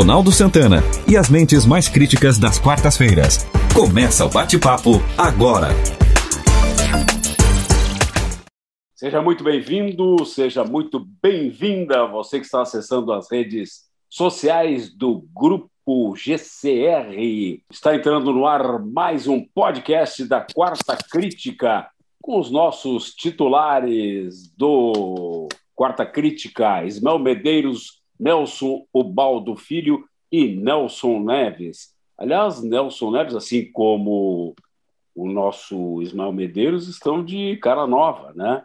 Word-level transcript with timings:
Ronaldo 0.00 0.32
Santana 0.32 0.78
e 1.06 1.14
as 1.14 1.28
mentes 1.28 1.66
mais 1.66 1.86
críticas 1.86 2.38
das 2.38 2.58
quartas-feiras. 2.58 3.46
Começa 3.74 4.24
o 4.24 4.30
bate-papo 4.30 4.92
agora. 5.18 5.68
Seja 8.94 9.20
muito 9.20 9.44
bem-vindo, 9.44 10.24
seja 10.24 10.64
muito 10.64 11.06
bem-vinda, 11.22 12.06
você 12.06 12.38
que 12.40 12.46
está 12.46 12.62
acessando 12.62 13.12
as 13.12 13.30
redes 13.30 13.90
sociais 14.08 14.88
do 14.90 15.22
Grupo 15.34 16.16
GCR. 16.16 17.62
Está 17.70 17.94
entrando 17.94 18.32
no 18.32 18.46
ar 18.46 18.78
mais 18.78 19.28
um 19.28 19.44
podcast 19.54 20.24
da 20.24 20.40
Quarta 20.40 20.96
Crítica, 20.96 21.86
com 22.22 22.40
os 22.40 22.50
nossos 22.50 23.14
titulares 23.14 24.50
do 24.56 25.46
Quarta 25.74 26.06
Crítica, 26.06 26.86
Ismael 26.86 27.18
Medeiros, 27.18 27.99
Nelson 28.20 28.84
Ubaldo 28.92 29.56
Filho 29.56 30.04
e 30.30 30.54
Nelson 30.54 31.20
Neves. 31.20 31.94
Aliás, 32.16 32.62
Nelson 32.62 33.10
Neves, 33.10 33.34
assim 33.34 33.72
como 33.72 34.54
o 35.14 35.28
nosso 35.28 36.02
Ismael 36.02 36.32
Medeiros, 36.32 36.86
estão 36.86 37.24
de 37.24 37.56
cara 37.56 37.86
nova, 37.86 38.32
né? 38.34 38.62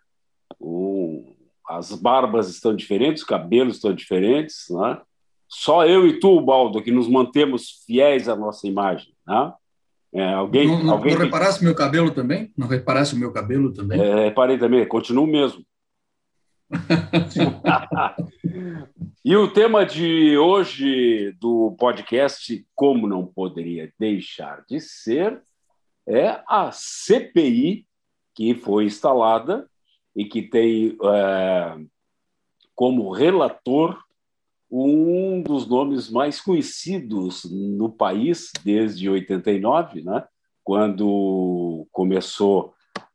O, 0.59 1.33
as 1.67 1.93
barbas 1.93 2.49
estão 2.49 2.75
diferentes, 2.75 3.23
os 3.23 3.27
cabelos 3.27 3.75
estão 3.75 3.93
diferentes, 3.93 4.65
né? 4.69 5.01
Só 5.47 5.85
eu 5.85 6.05
e 6.05 6.19
tu, 6.19 6.41
Baldo, 6.41 6.81
que 6.81 6.91
nos 6.91 7.07
mantemos 7.07 7.83
fiéis 7.85 8.27
à 8.27 8.35
nossa 8.35 8.67
imagem, 8.67 9.13
né? 9.25 9.53
É, 10.13 10.33
alguém, 10.33 10.67
não, 10.67 10.83
não, 10.83 10.93
alguém 10.93 11.13
não 11.13 11.25
reparasse 11.25 11.63
meu 11.63 11.75
cabelo 11.75 12.09
também? 12.11 12.51
Não 12.57 12.67
reparasse 12.67 13.13
o 13.13 13.17
meu 13.17 13.33
cabelo 13.33 13.73
também? 13.73 13.99
É, 13.99 14.25
reparei 14.25 14.57
também, 14.57 14.87
continuo 14.87 15.27
mesmo. 15.27 15.61
E 19.23 19.35
o 19.35 19.51
tema 19.51 19.85
de 19.85 20.37
hoje 20.37 21.31
do 21.39 21.75
podcast, 21.77 22.65
como 22.73 23.07
não 23.07 23.25
poderia 23.25 23.91
deixar 23.99 24.63
de 24.67 24.79
ser, 24.79 25.41
é 26.07 26.41
a 26.47 26.71
CPI 26.71 27.85
que 28.33 28.55
foi 28.55 28.85
instalada 28.85 29.69
e 30.15 30.25
que 30.25 30.41
tem 30.41 30.97
é, 31.03 31.77
como 32.73 33.11
relator 33.11 34.03
um 34.69 35.41
dos 35.41 35.67
nomes 35.67 36.09
mais 36.09 36.41
conhecidos 36.41 37.43
no 37.45 37.89
país 37.89 38.51
desde 38.63 39.09
89, 39.09 40.01
né? 40.03 40.25
quando 40.63 41.87
começou 41.91 42.73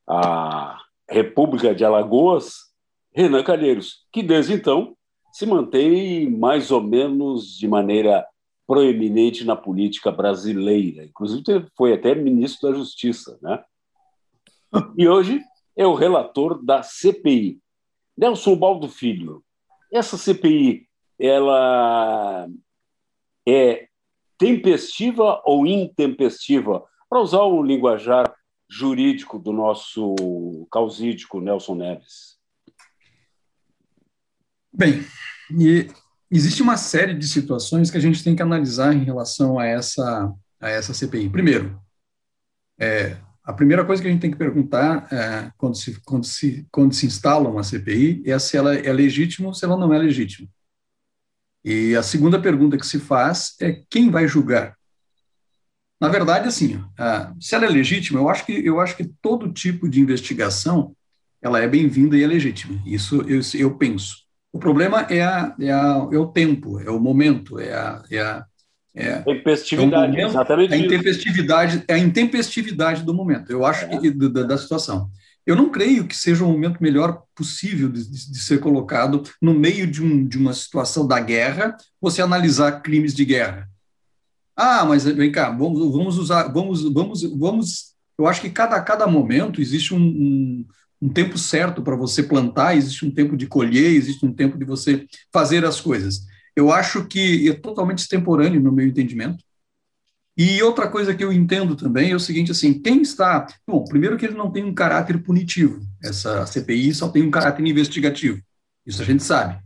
a 0.09 0.79
República 1.09 1.75
de 1.75 1.85
Alagoas, 1.85 2.70
Renan 3.13 3.43
Calheiros, 3.43 4.07
que 4.13 4.23
desde 4.23 4.55
então 4.55 4.97
se 5.33 5.47
mantém 5.47 6.31
mais 6.31 6.71
ou 6.71 6.83
menos 6.83 7.57
de 7.57 7.69
maneira 7.69 8.27
proeminente 8.67 9.45
na 9.45 9.57
política 9.57 10.13
brasileira. 10.13 11.05
Inclusive 11.05 11.67
foi 11.77 11.93
até 11.93 12.15
ministro 12.15 12.71
da 12.71 12.77
Justiça, 12.77 13.39
né? 13.43 13.63
E 14.97 15.09
hoje 15.09 15.41
é 15.77 15.87
o 15.87 15.95
relator 15.95 16.63
da 16.65 16.83
CPI. 16.83 17.61
Nelson 18.17 18.57
Baldo 18.57 18.89
Filho, 18.89 19.43
essa 19.93 20.17
CPI, 20.17 20.87
ela 21.19 22.49
é 23.49 23.89
tempestiva 24.39 25.43
ou 25.45 25.67
intempestiva? 25.67 26.85
Para 27.09 27.21
usar 27.21 27.43
o 27.43 27.63
linguajar 27.63 28.33
jurídico 28.69 29.39
do 29.39 29.53
nosso 29.53 30.15
causídico 30.71 31.41
Nelson 31.41 31.75
Neves. 31.75 32.40
Bem, 34.73 35.05
existe 36.31 36.63
uma 36.63 36.77
série 36.77 37.15
de 37.15 37.27
situações 37.27 37.91
que 37.91 37.97
a 37.97 38.01
gente 38.01 38.23
tem 38.23 38.37
que 38.37 38.43
analisar 38.43 38.95
em 38.95 39.05
relação 39.05 39.59
a 39.59 39.67
essa, 39.67 40.33
a 40.61 40.69
essa 40.69 40.95
CPI. 40.95 41.29
Primeiro, 41.29 41.81
é, 42.79 43.17
a 43.43 43.53
primeira 43.53 43.85
coisa 43.85 44.01
que 44.01 44.09
a 44.09 44.11
gente 44.11 44.21
tem 44.21 44.31
que 44.31 44.39
perguntar 44.39 45.13
é, 45.13 45.53
quando, 45.59 45.77
se, 45.77 46.01
quando, 46.03 46.25
se, 46.25 46.67
quando 46.71 46.95
se 46.95 47.07
instala 47.07 47.49
uma 47.49 47.65
CPI 47.65 48.23
é 48.25 48.39
se 48.39 48.57
ela 48.57 48.75
é 48.75 48.93
legítima 48.93 49.49
ou 49.49 49.55
se 49.55 49.65
ela 49.65 49.77
não 49.77 49.93
é 49.93 49.99
legítima. 49.99 50.49
E 51.65 51.95
a 51.97 52.03
segunda 52.03 52.41
pergunta 52.41 52.79
que 52.79 52.87
se 52.87 52.99
faz 52.99 53.55
é 53.61 53.83
quem 53.91 54.11
vai 54.11 54.27
julgar. 54.27 54.79
Na 56.01 56.09
verdade, 56.09 56.49
assim, 56.49 56.83
se 57.39 57.55
ela 57.55 57.67
é 57.67 57.69
legítima, 57.69 58.21
eu 58.21 58.29
acho 58.31 58.47
que 58.47 58.53
eu 58.53 58.81
acho 58.81 58.97
que 58.97 59.05
todo 59.21 59.53
tipo 59.53 59.87
de 59.87 60.01
investigação 60.01 60.97
ela 61.43 61.61
é 61.61 61.69
bem-vinda 61.69 62.17
e 62.17 62.23
é 62.23 62.27
legítima. 62.27 62.81
Isso 62.87 63.21
eu, 63.29 63.41
eu 63.55 63.77
penso. 63.77 64.30
O 64.53 64.59
problema 64.59 65.03
é, 65.03 65.23
a, 65.23 65.55
é, 65.61 65.71
a, 65.71 66.09
é 66.13 66.19
o 66.19 66.27
tempo, 66.27 66.81
é 66.81 66.91
o 66.91 66.99
momento, 66.99 67.59
é 67.59 67.73
a, 67.73 68.03
é 68.11 68.21
a 68.21 68.47
é, 68.95 69.19
tempestividade, 69.21 69.95
é 69.95 70.09
momento, 70.09 70.31
exatamente. 70.31 70.75
A 70.75 70.77
intempestividade, 70.77 71.85
é 71.87 71.95
a 71.95 71.99
intempestividade 71.99 73.03
do 73.05 73.15
momento, 73.15 73.53
eu 73.53 73.65
acho, 73.65 73.85
é. 73.85 73.99
que, 73.99 74.11
da, 74.11 74.43
da, 74.43 74.59
situação. 74.59 75.09
Eu 75.47 75.55
não 75.55 75.71
creio 75.71 76.07
que 76.07 76.17
seja 76.17 76.45
o 76.45 76.49
momento 76.49 76.83
melhor 76.83 77.23
possível 77.35 77.89
de, 77.89 78.05
de, 78.05 78.33
de 78.33 78.39
ser 78.41 78.59
colocado 78.59 79.23
no 79.41 79.55
meio 79.55 79.87
de, 79.87 80.03
um, 80.03 80.27
de 80.27 80.37
uma 80.37 80.53
situação 80.53 81.07
da 81.07 81.21
guerra, 81.21 81.77
você 82.01 82.21
analisar 82.21 82.83
crimes 82.83 83.15
de 83.15 83.25
guerra. 83.25 83.69
Ah, 84.57 84.85
mas 84.85 85.05
vem 85.05 85.31
cá, 85.33 85.51
vamos, 85.51 85.79
vamos 85.93 86.19
usar, 86.19 86.49
vamos, 86.53 86.83
vamos, 86.93 87.23
vamos. 87.23 87.95
Eu 88.19 88.27
acho 88.27 88.41
que 88.41 88.51
cada, 88.51 88.79
cada 88.83 89.07
momento 89.07 89.61
existe 89.61 89.95
um, 89.95 89.99
um 89.99 90.67
um 91.01 91.09
tempo 91.09 91.39
certo 91.39 91.83
para 91.83 91.97
você 91.97 92.23
plantar, 92.23 92.77
existe 92.77 93.07
um 93.07 93.11
tempo 93.11 93.37
de 93.37 93.47
colher, 93.47 93.93
existe 93.93 94.25
um 94.27 94.33
tempo 94.33 94.59
de 94.59 94.65
você 94.65 95.07
fazer 95.33 95.65
as 95.65 95.81
coisas. 95.81 96.27
Eu 96.55 96.71
acho 96.71 97.07
que 97.07 97.49
é 97.49 97.55
totalmente 97.55 97.99
extemporâneo 97.99 98.61
no 98.61 98.73
meu 98.73 98.87
entendimento. 98.87 99.43
E 100.37 100.63
outra 100.63 100.89
coisa 100.89 101.15
que 101.15 101.25
eu 101.25 101.33
entendo 101.33 101.75
também 101.75 102.13
é 102.13 102.15
o 102.15 102.21
seguinte, 102.21 102.51
assim, 102.51 102.75
quem 102.81 103.03
está... 103.03 103.47
Bom, 103.67 103.85
primeiro 103.85 104.17
que 104.17 104.27
ele 104.27 104.37
não 104.37 104.51
tem 104.51 104.65
um 104.65 104.75
caráter 104.75 105.23
punitivo. 105.23 105.81
Essa 106.03 106.47
CPI 106.47 106.95
só 106.95 107.09
tem 107.09 107.23
um 107.23 107.31
caráter 107.31 107.67
investigativo. 107.67 108.41
Isso 108.87 109.03
a 109.03 109.05
gente 109.05 109.23
sabe. 109.23 109.59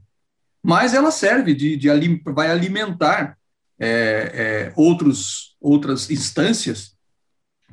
Mas 0.63 0.95
ela 0.95 1.11
serve 1.11 1.55
de... 1.55 1.77
de 1.77 1.89
vai 2.27 2.51
alimentar 2.51 3.37
é, 3.79 3.89
é, 3.89 4.73
outros, 4.77 5.57
outras 5.61 6.11
instâncias 6.11 6.94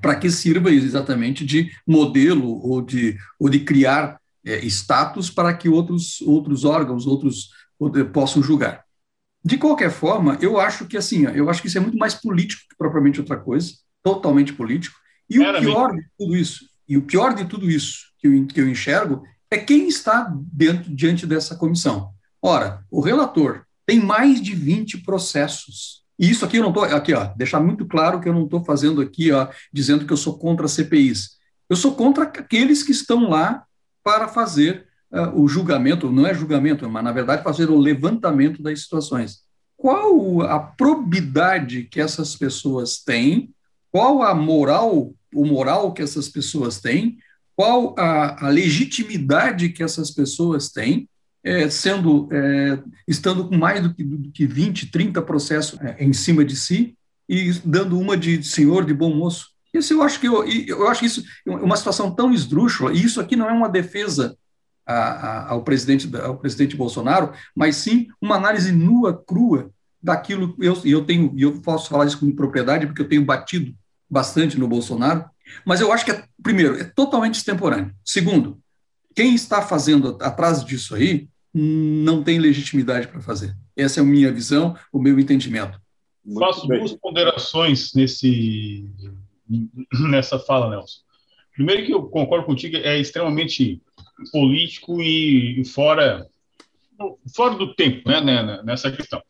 para 0.01 0.15
que 0.15 0.29
sirva 0.29 0.71
exatamente 0.71 1.45
de 1.45 1.71
modelo 1.87 2.59
ou 2.67 2.81
de, 2.81 3.17
ou 3.39 3.49
de 3.49 3.59
criar 3.59 4.19
é, 4.43 4.65
status 4.65 5.29
para 5.29 5.53
que 5.53 5.69
outros, 5.69 6.21
outros 6.21 6.65
órgãos, 6.65 7.05
outros 7.05 7.49
possam 8.11 8.41
julgar. 8.41 8.83
De 9.43 9.57
qualquer 9.57 9.91
forma, 9.91 10.37
eu 10.41 10.59
acho 10.59 10.85
que 10.85 10.97
assim, 10.97 11.25
eu 11.27 11.49
acho 11.49 11.61
que 11.61 11.67
isso 11.67 11.77
é 11.77 11.81
muito 11.81 11.97
mais 11.97 12.13
político 12.13 12.61
que 12.69 12.77
propriamente 12.77 13.19
outra 13.19 13.37
coisa, 13.37 13.73
totalmente 14.03 14.53
político. 14.53 14.95
E 15.29 15.39
o 15.39 15.59
pior 15.59 15.95
de 15.95 16.05
tudo 16.17 16.35
isso, 16.35 16.65
e 16.87 16.97
o 16.97 17.01
pior 17.01 17.33
de 17.33 17.45
tudo 17.45 17.69
isso 17.69 18.11
que 18.19 18.27
eu, 18.27 18.45
que 18.45 18.61
eu 18.61 18.69
enxergo 18.69 19.23
é 19.49 19.57
quem 19.57 19.87
está 19.87 20.31
dentro, 20.51 20.93
diante 20.93 21.25
dessa 21.25 21.55
comissão. 21.55 22.11
Ora, 22.41 22.83
o 22.89 23.01
relator 23.01 23.65
tem 23.85 23.99
mais 23.99 24.41
de 24.41 24.55
20 24.55 24.99
processos 24.99 26.00
e 26.21 26.29
isso 26.29 26.45
aqui 26.45 26.57
eu 26.57 26.61
não 26.61 26.69
estou, 26.69 26.83
aqui, 26.83 27.15
ó, 27.15 27.33
deixar 27.35 27.59
muito 27.59 27.83
claro 27.83 28.21
que 28.21 28.29
eu 28.29 28.33
não 28.33 28.43
estou 28.43 28.63
fazendo 28.63 29.01
aqui, 29.01 29.31
ó, 29.31 29.47
dizendo 29.73 30.05
que 30.05 30.13
eu 30.13 30.17
sou 30.17 30.37
contra 30.37 30.67
CPIs. 30.67 31.31
Eu 31.67 31.75
sou 31.75 31.95
contra 31.95 32.25
aqueles 32.25 32.83
que 32.83 32.91
estão 32.91 33.27
lá 33.27 33.63
para 34.03 34.27
fazer 34.27 34.85
uh, 35.11 35.41
o 35.41 35.47
julgamento, 35.47 36.11
não 36.11 36.27
é 36.27 36.33
julgamento, 36.33 36.87
mas 36.87 37.03
na 37.03 37.11
verdade 37.11 37.43
fazer 37.43 37.71
o 37.71 37.77
levantamento 37.77 38.61
das 38.61 38.83
situações. 38.83 39.39
Qual 39.75 40.43
a 40.43 40.59
probidade 40.59 41.85
que 41.85 41.99
essas 41.99 42.35
pessoas 42.35 43.03
têm? 43.03 43.51
Qual 43.91 44.21
a 44.21 44.35
moral, 44.35 45.15
o 45.33 45.43
moral 45.43 45.91
que 45.91 46.03
essas 46.03 46.29
pessoas 46.29 46.79
têm? 46.79 47.17
Qual 47.55 47.95
a, 47.97 48.45
a 48.45 48.49
legitimidade 48.49 49.69
que 49.69 49.81
essas 49.81 50.11
pessoas 50.11 50.69
têm 50.69 51.09
é, 51.43 51.69
sendo, 51.69 52.29
é, 52.31 52.79
estando 53.07 53.47
com 53.47 53.57
mais 53.57 53.81
do 53.81 53.93
que, 53.93 54.03
do 54.03 54.31
que 54.31 54.45
20, 54.45 54.91
30 54.91 55.21
processos 55.21 55.79
é, 55.81 56.03
em 56.03 56.13
cima 56.13 56.45
de 56.45 56.55
si 56.55 56.95
e 57.27 57.51
dando 57.65 57.99
uma 57.99 58.15
de 58.15 58.43
senhor, 58.43 58.85
de 58.85 58.93
bom 58.93 59.15
moço. 59.15 59.49
Isso 59.73 59.93
eu 59.93 60.03
acho 60.03 60.19
que 60.19 60.27
eu, 60.27 60.45
eu 60.45 60.87
acho 60.87 61.05
isso 61.05 61.23
uma 61.45 61.77
situação 61.77 62.13
tão 62.13 62.33
esdrúxula, 62.33 62.91
e 62.91 63.03
isso 63.03 63.21
aqui 63.21 63.35
não 63.35 63.49
é 63.49 63.53
uma 63.53 63.69
defesa 63.69 64.37
a, 64.85 64.93
a, 64.93 65.49
ao, 65.51 65.63
presidente, 65.63 66.09
ao 66.17 66.37
presidente 66.37 66.75
Bolsonaro, 66.75 67.31
mas 67.55 67.77
sim 67.77 68.07
uma 68.21 68.35
análise 68.35 68.71
nua, 68.71 69.17
crua 69.17 69.71
daquilo, 70.01 70.55
eu, 70.59 70.79
eu 70.83 71.05
tenho, 71.05 71.31
e 71.35 71.43
eu 71.43 71.61
posso 71.61 71.89
falar 71.89 72.05
isso 72.05 72.19
com 72.19 72.35
propriedade, 72.35 72.85
porque 72.85 73.01
eu 73.01 73.07
tenho 73.07 73.23
batido 73.23 73.73
bastante 74.09 74.59
no 74.59 74.67
Bolsonaro, 74.67 75.25
mas 75.65 75.79
eu 75.79 75.91
acho 75.91 76.03
que, 76.03 76.11
é, 76.11 76.23
primeiro, 76.41 76.77
é 76.79 76.83
totalmente 76.83 77.35
extemporâneo. 77.35 77.93
Segundo, 78.03 78.59
quem 79.15 79.35
está 79.35 79.61
fazendo 79.61 80.17
atrás 80.21 80.63
disso 80.63 80.95
aí 80.95 81.27
não 81.53 82.23
tem 82.23 82.39
legitimidade 82.39 83.07
para 83.07 83.21
fazer. 83.21 83.55
Essa 83.75 83.99
é 83.99 84.03
a 84.03 84.05
minha 84.05 84.31
visão, 84.31 84.75
o 84.91 84.99
meu 84.99 85.19
entendimento. 85.19 85.79
Muito 86.23 86.39
Faço 86.39 86.67
bem. 86.67 86.79
duas 86.79 86.93
ponderações 86.93 87.93
nesse, 87.93 88.85
nessa 90.09 90.39
fala, 90.39 90.69
Nelson. 90.69 91.01
Primeiro 91.53 91.85
que 91.85 91.93
eu 91.93 92.03
concordo 92.03 92.45
contigo, 92.45 92.77
é 92.77 92.99
extremamente 92.99 93.81
político 94.31 95.01
e 95.01 95.63
fora, 95.65 96.25
fora 97.35 97.55
do 97.55 97.73
tempo, 97.75 98.07
né, 98.07 98.21
né, 98.21 98.61
nessa 98.63 98.91
questão. 98.91 99.21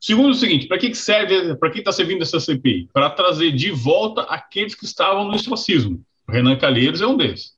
Segundo, 0.00 0.30
o 0.30 0.34
seguinte: 0.34 0.66
para 0.66 0.78
que 0.78 0.94
serve, 0.94 1.54
para 1.56 1.70
que 1.70 1.78
está 1.78 1.92
servindo 1.92 2.22
essa 2.22 2.40
CPI? 2.40 2.88
Para 2.92 3.10
trazer 3.10 3.52
de 3.52 3.70
volta 3.70 4.22
aqueles 4.22 4.74
que 4.74 4.86
estavam 4.86 5.26
no 5.26 5.34
ostracismo. 5.34 6.02
O 6.26 6.32
Renan 6.32 6.56
Calheiros 6.56 7.00
é 7.00 7.06
um 7.06 7.16
deles. 7.16 7.54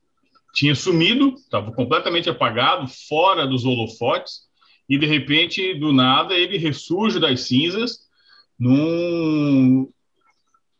Tinha 0.53 0.75
sumido, 0.75 1.33
estava 1.35 1.71
completamente 1.71 2.29
apagado, 2.29 2.87
fora 2.87 3.47
dos 3.47 3.65
holofotes, 3.65 4.43
e 4.87 4.97
de 4.97 5.05
repente, 5.05 5.73
do 5.75 5.91
nada, 5.91 6.35
ele 6.35 6.57
ressurge 6.57 7.19
das 7.19 7.41
cinzas 7.41 8.07
num, 8.59 9.91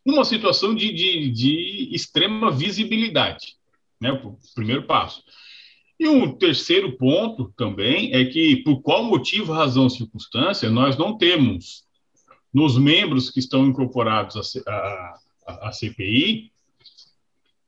numa 0.06 0.26
situação 0.26 0.76
de, 0.76 0.92
de, 0.94 1.32
de 1.32 1.90
extrema 1.92 2.52
visibilidade. 2.52 3.56
Né? 4.00 4.12
O 4.12 4.38
primeiro 4.54 4.84
passo. 4.84 5.24
E 6.00 6.08
um 6.08 6.36
terceiro 6.36 6.98
ponto 6.98 7.54
também 7.56 8.14
é 8.14 8.26
que, 8.26 8.58
por 8.58 8.82
qual 8.82 9.04
motivo, 9.04 9.54
razão, 9.54 9.90
circunstância, 9.90 10.70
nós 10.70 10.98
não 10.98 11.18
temos 11.18 11.86
nos 12.54 12.78
membros 12.78 13.30
que 13.30 13.40
estão 13.40 13.66
incorporados 13.66 14.62
à, 14.68 15.72
CPI 15.72 16.52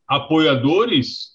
apoiadores 0.08 1.35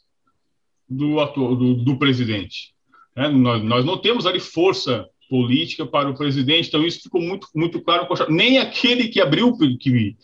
do, 0.90 1.20
ator, 1.20 1.56
do, 1.56 1.75
do 1.75 1.96
presidente. 1.96 2.75
É, 3.16 3.28
nós, 3.28 3.62
nós 3.62 3.84
não 3.84 3.96
temos 3.96 4.26
ali 4.26 4.40
força 4.40 5.06
política 5.28 5.87
para 5.87 6.10
o 6.10 6.14
presidente, 6.14 6.69
então 6.69 6.84
isso 6.84 7.02
ficou 7.02 7.20
muito, 7.20 7.46
muito 7.54 7.81
claro. 7.81 8.08
Nem 8.28 8.58
aquele 8.58 9.08
que 9.08 9.20
abriu, 9.20 9.56
que 9.56 10.16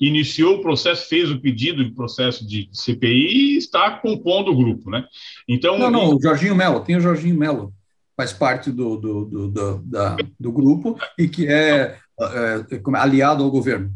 iniciou 0.00 0.56
o 0.56 0.62
processo, 0.62 1.06
fez 1.08 1.30
o 1.30 1.38
pedido 1.38 1.84
de 1.84 1.94
processo 1.94 2.46
de 2.46 2.68
CPI 2.72 3.54
e 3.54 3.58
está 3.58 3.90
compondo 3.90 4.50
o 4.50 4.56
grupo, 4.56 4.90
né? 4.90 5.04
Então, 5.46 5.78
não, 5.78 5.90
não, 5.90 6.16
o 6.16 6.20
Jorginho 6.20 6.56
Melo, 6.56 6.80
tem 6.80 6.96
o 6.96 7.00
Jorginho 7.00 7.36
Melo, 7.36 7.72
faz 8.16 8.32
parte 8.32 8.70
do, 8.70 8.96
do, 8.96 9.24
do, 9.26 9.48
do, 9.48 9.78
da, 9.84 10.16
do 10.40 10.52
grupo 10.52 10.98
e 11.18 11.28
que 11.28 11.46
é, 11.46 11.98
é, 12.20 12.64
é 12.70 12.96
aliado 12.96 13.44
ao 13.44 13.50
governo. 13.50 13.92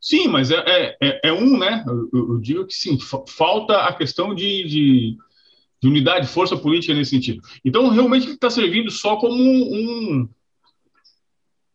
Sim, 0.00 0.28
mas 0.28 0.50
é, 0.50 0.56
é, 0.66 0.96
é, 1.00 1.20
é 1.24 1.32
um, 1.32 1.58
né? 1.58 1.84
Eu, 1.86 2.08
eu, 2.12 2.38
digo 2.38 2.66
que 2.66 2.74
sim, 2.74 2.98
falta 3.28 3.76
a 3.82 3.92
questão 3.92 4.34
de, 4.34 4.64
de, 4.64 5.16
de 5.82 5.88
unidade, 5.88 6.26
força 6.26 6.56
política 6.56 6.94
nesse 6.94 7.10
sentido. 7.10 7.42
Então, 7.64 7.88
realmente, 7.90 8.24
ele 8.26 8.34
está 8.34 8.48
servindo 8.48 8.90
só 8.90 9.16
como 9.16 9.34
um, 9.34 10.28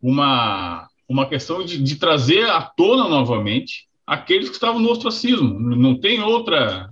uma 0.01 0.89
uma 1.07 1.27
questão 1.27 1.63
de, 1.63 1.77
de 1.81 1.95
trazer 1.97 2.49
à 2.49 2.61
tona 2.61 3.07
novamente 3.07 3.87
aqueles 4.05 4.49
que 4.49 4.55
estavam 4.55 4.81
no 4.81 4.89
ostracismo. 4.89 5.59
Não 5.59 5.99
tem 5.99 6.21
outra, 6.21 6.89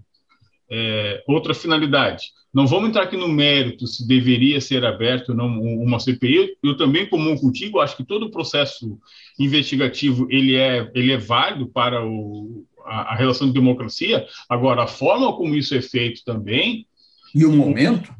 é, 0.70 1.24
outra 1.28 1.54
finalidade. 1.54 2.32
Não 2.54 2.68
vamos 2.68 2.90
entrar 2.90 3.04
aqui 3.04 3.18
no 3.18 3.28
mérito 3.28 3.88
se 3.88 4.08
deveria 4.08 4.62
ser 4.62 4.86
aberto 4.86 5.30
ou 5.30 5.36
não 5.36 5.48
uma 5.60 6.00
CPI. 6.00 6.56
Eu 6.62 6.78
também, 6.78 7.10
comum 7.10 7.36
contigo, 7.36 7.80
acho 7.80 7.98
que 7.98 8.04
todo 8.04 8.28
o 8.28 8.32
processo 8.32 9.00
investigativo 9.40 10.28
ele 10.30 10.56
é, 10.56 10.92
ele 10.94 11.12
é 11.12 11.18
válido 11.18 11.66
para 11.66 12.06
o, 12.06 12.64
a, 12.86 13.14
a 13.14 13.16
relação 13.16 13.48
de 13.48 13.54
democracia. 13.54 14.28
Agora, 14.48 14.84
a 14.84 14.88
forma 14.88 15.34
como 15.34 15.56
isso 15.56 15.74
é 15.74 15.82
feito 15.82 16.24
também. 16.24 16.86
E 17.34 17.44
o 17.44 17.52
momento? 17.52 18.14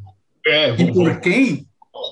É, 0.46 0.74
e 0.82 0.92
por 0.92 1.20
quem? 1.22 1.68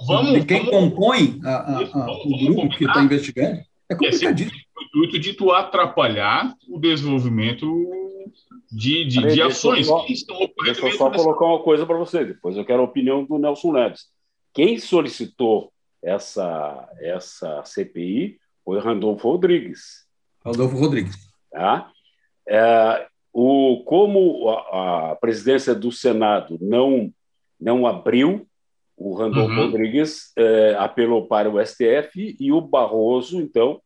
Vamos, 0.05 0.33
de 0.33 0.45
quem 0.45 0.65
vamos, 0.65 0.71
compõe 0.71 1.39
a, 1.43 1.49
a, 1.49 1.79
a, 1.79 2.11
o 2.23 2.37
grupo 2.37 2.77
que 2.77 2.85
está 2.85 3.01
investigando? 3.01 3.61
É 3.89 3.95
complicadíssimo. 3.95 4.55
É 4.55 4.79
o 4.79 4.83
intuito 4.83 5.19
de 5.19 5.33
tu 5.33 5.51
atrapalhar 5.51 6.53
o 6.69 6.79
desenvolvimento 6.79 7.65
de, 8.71 9.05
de, 9.05 9.27
de 9.33 9.41
ações 9.41 9.87
só, 9.87 10.05
que 10.05 10.13
estão 10.13 10.35
ocorrendo. 10.35 10.79
Deixa 10.79 10.87
eu 10.87 10.97
só 10.97 11.09
nessa... 11.09 11.23
colocar 11.23 11.45
uma 11.45 11.63
coisa 11.63 11.85
para 11.85 11.97
você, 11.97 12.23
depois 12.23 12.55
eu 12.55 12.65
quero 12.65 12.81
a 12.81 12.85
opinião 12.85 13.23
do 13.25 13.37
Nelson 13.37 13.73
Neves. 13.73 14.05
Quem 14.53 14.79
solicitou 14.79 15.71
essa, 16.01 16.89
essa 16.99 17.63
CPI 17.65 18.37
foi 18.63 18.79
Randolfo 18.79 19.29
Rodrigues. 19.29 20.05
Randolfo 20.43 20.77
Rodrigues. 20.77 21.15
Tá? 21.51 21.91
É, 22.47 23.07
o, 23.33 23.83
como 23.85 24.49
a, 24.49 25.11
a, 25.11 25.15
presidência 25.15 25.75
do 25.75 25.91
Senado 25.91 26.57
não, 26.61 27.11
não 27.59 27.85
abriu 27.85 28.47
o 28.97 29.15
Randolfo 29.15 29.49
uhum. 29.49 29.65
Rodrigues 29.65 30.31
eh, 30.37 30.75
apelou 30.77 31.25
para 31.25 31.49
o 31.49 31.59
STF 31.65 32.35
e 32.39 32.51
o 32.51 32.61
Barroso, 32.61 33.41
então, 33.41 33.81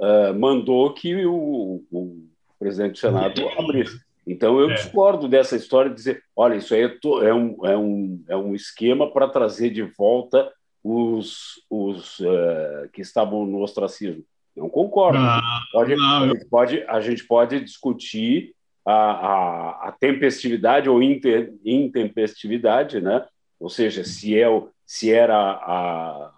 eh, 0.00 0.32
mandou 0.34 0.94
que 0.94 1.26
o, 1.26 1.82
o, 1.90 2.28
presidente 2.60 2.92
do 2.92 2.98
Senado 2.98 3.42
abrisse. 3.58 3.98
Então, 4.26 4.58
eu 4.60 4.70
é. 4.70 4.74
discordo 4.74 5.28
dessa 5.28 5.56
história 5.56 5.90
de 5.90 5.96
dizer: 5.96 6.22
olha, 6.36 6.54
isso 6.54 6.74
aí 6.74 6.82
é, 6.82 6.98
é 7.28 7.34
um, 7.34 7.66
é, 7.66 7.76
um, 7.76 8.24
é 8.28 8.36
um 8.36 8.54
esquema 8.54 9.10
para 9.10 9.28
trazer 9.28 9.70
de 9.70 9.82
volta 9.82 10.50
os, 10.82 11.62
os 11.68 12.20
uh, 12.20 12.88
que 12.92 13.00
estavam 13.00 13.46
no 13.46 13.60
ostracismo. 13.60 14.24
Não 14.56 14.68
concordo. 14.68 15.18
Não, 15.18 15.40
pode, 15.72 15.96
não, 15.96 16.24
a, 16.24 16.28
gente 16.28 16.44
pode, 16.46 16.84
a 16.86 17.00
gente 17.00 17.24
pode 17.24 17.60
discutir 17.60 18.54
a, 18.84 18.92
a, 18.92 19.88
a 19.88 19.92
tempestividade 19.92 20.88
ou 20.88 21.02
inter, 21.02 21.54
intempestividade, 21.64 23.00
né? 23.00 23.24
ou 23.62 23.68
seja, 23.68 24.02
se, 24.02 24.38
é 24.38 24.46
se 24.84 25.12
era 25.12 25.36
a, 25.36 26.32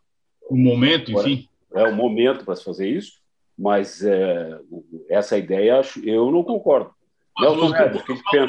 o 0.50 0.56
momento, 0.56 1.10
enfim. 1.10 1.48
É 1.72 1.82
o 1.84 1.94
momento 1.94 2.44
para 2.44 2.54
se 2.54 2.62
fazer 2.62 2.86
isso, 2.86 3.14
mas 3.58 4.04
é, 4.04 4.60
essa 5.08 5.36
ideia 5.36 5.80
eu 6.04 6.30
não 6.30 6.44
concordo. 6.44 6.93
Nelson 7.38 7.70
Neves, 7.70 8.02
o 8.02 8.04
que? 8.04 8.48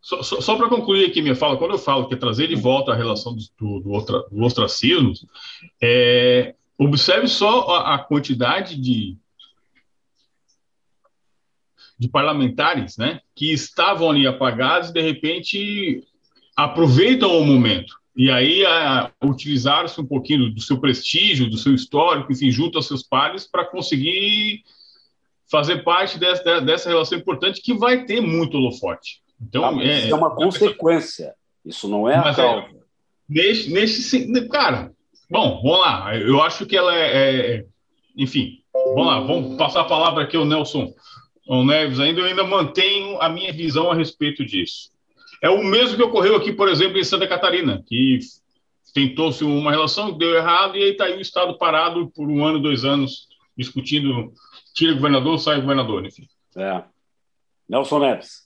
Só, 0.00 0.22
só, 0.22 0.40
só 0.40 0.56
para 0.56 0.68
concluir 0.68 1.06
aqui 1.06 1.22
minha 1.22 1.34
fala, 1.34 1.56
quando 1.56 1.70
eu 1.70 1.78
falo 1.78 2.06
que 2.06 2.14
é 2.14 2.18
trazer 2.18 2.46
de 2.46 2.54
volta 2.54 2.92
a 2.92 2.96
relação 2.96 3.34
do, 3.34 3.80
do, 3.80 3.90
outra, 3.90 4.22
do 4.30 4.44
ostracismo, 4.44 5.14
é, 5.82 6.54
observe 6.76 7.26
só 7.26 7.70
a, 7.70 7.94
a 7.94 7.98
quantidade 7.98 8.78
de, 8.78 9.16
de 11.98 12.06
parlamentares 12.06 12.98
né, 12.98 13.20
que 13.34 13.50
estavam 13.50 14.10
ali 14.10 14.26
apagados 14.26 14.90
e, 14.90 14.92
de 14.92 15.00
repente, 15.00 16.04
aproveitam 16.54 17.38
o 17.38 17.44
momento. 17.44 17.98
E 18.14 18.30
aí 18.30 18.62
utilizaram-se 19.22 20.00
um 20.00 20.06
pouquinho 20.06 20.50
do 20.50 20.60
seu 20.60 20.78
prestígio, 20.78 21.48
do 21.48 21.56
seu 21.56 21.74
histórico, 21.74 22.30
enfim, 22.30 22.50
junto 22.50 22.76
aos 22.76 22.86
seus 22.86 23.02
pares, 23.02 23.44
para 23.44 23.64
conseguir 23.64 24.62
fazer 25.50 25.84
parte 25.84 26.18
dessa, 26.18 26.60
dessa 26.60 26.88
relação 26.88 27.18
importante 27.18 27.60
que 27.60 27.74
vai 27.74 28.04
ter 28.04 28.20
muito 28.20 28.56
holofote. 28.56 29.22
Então, 29.40 29.64
ah, 29.64 29.84
é, 29.84 30.08
é, 30.08 30.14
uma 30.14 30.34
consequência. 30.34 31.34
Isso 31.64 31.88
não 31.88 32.08
é 32.08 32.16
a 32.16 32.30
é 32.30 32.34
causa. 32.34 32.66
É, 32.66 32.70
nesse, 33.28 33.70
nesse, 33.70 34.48
cara, 34.48 34.92
bom, 35.30 35.60
vamos 35.62 35.80
lá. 35.80 36.16
Eu 36.16 36.42
acho 36.42 36.66
que 36.66 36.76
ela 36.76 36.94
é, 36.96 37.56
é, 37.56 37.64
enfim, 38.16 38.60
vamos 38.72 39.06
lá. 39.06 39.20
Vamos 39.20 39.56
passar 39.56 39.82
a 39.82 39.84
palavra 39.84 40.24
aqui 40.24 40.36
ao 40.36 40.44
Nelson 40.44 40.92
ao 41.48 41.64
Neves. 41.64 42.00
Ainda 42.00 42.20
eu 42.20 42.26
ainda 42.26 42.44
mantenho 42.44 43.20
a 43.20 43.28
minha 43.28 43.52
visão 43.52 43.90
a 43.90 43.94
respeito 43.94 44.44
disso. 44.44 44.90
É 45.42 45.50
o 45.50 45.62
mesmo 45.62 45.96
que 45.96 46.02
ocorreu 46.02 46.36
aqui, 46.36 46.52
por 46.52 46.68
exemplo, 46.68 46.98
em 46.98 47.04
Santa 47.04 47.26
Catarina, 47.26 47.82
que 47.86 48.18
tentou-se 48.94 49.44
uma 49.44 49.70
relação, 49.70 50.16
deu 50.16 50.34
errado, 50.34 50.76
e 50.76 50.82
aí 50.82 50.90
está 50.90 51.04
aí 51.04 51.18
o 51.18 51.20
Estado 51.20 51.58
parado 51.58 52.10
por 52.14 52.28
um 52.28 52.44
ano, 52.44 52.60
dois 52.60 52.84
anos, 52.84 53.28
discutindo 53.56 54.32
tira 54.74 54.94
governador, 54.94 55.38
sai 55.38 55.60
governador, 55.60 56.04
enfim. 56.04 56.28
É. 56.56 56.84
Nelson 57.68 57.98
Neves. 57.98 58.44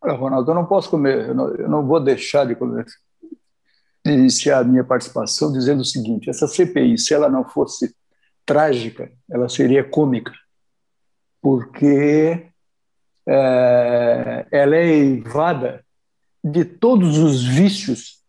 Olha, 0.00 0.14
Ronaldo, 0.14 0.50
eu 0.50 0.54
não 0.54 0.66
posso 0.66 0.90
comer, 0.90 1.28
eu 1.28 1.34
não, 1.34 1.54
eu 1.54 1.68
não 1.68 1.86
vou 1.86 2.00
deixar 2.00 2.46
de 2.46 2.54
comer, 2.54 2.84
iniciar 4.04 4.60
a 4.60 4.64
minha 4.64 4.84
participação 4.84 5.52
dizendo 5.52 5.80
o 5.80 5.84
seguinte: 5.84 6.30
essa 6.30 6.46
CPI, 6.46 6.98
se 6.98 7.14
ela 7.14 7.28
não 7.28 7.44
fosse 7.44 7.94
trágica, 8.44 9.10
ela 9.28 9.48
seria 9.48 9.82
cômica, 9.82 10.32
porque 11.40 12.46
é, 13.26 14.46
ela 14.50 14.76
é 14.76 14.86
eivada 14.86 15.84
de 16.42 16.64
todos 16.64 17.18
os 17.18 17.42
vícios 17.42 18.22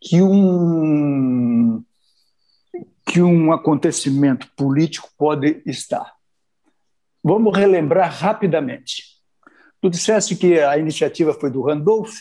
que 0.00 0.20
um 0.20 1.82
que 3.04 3.20
um 3.22 3.52
acontecimento 3.52 4.48
político 4.56 5.08
pode 5.16 5.62
estar. 5.66 6.12
Vamos 7.22 7.56
relembrar 7.56 8.12
rapidamente. 8.12 9.04
Tu 9.80 9.90
disseste 9.90 10.36
que 10.36 10.58
a 10.60 10.78
iniciativa 10.78 11.34
foi 11.34 11.50
do 11.50 11.62
Randolph 11.62 12.14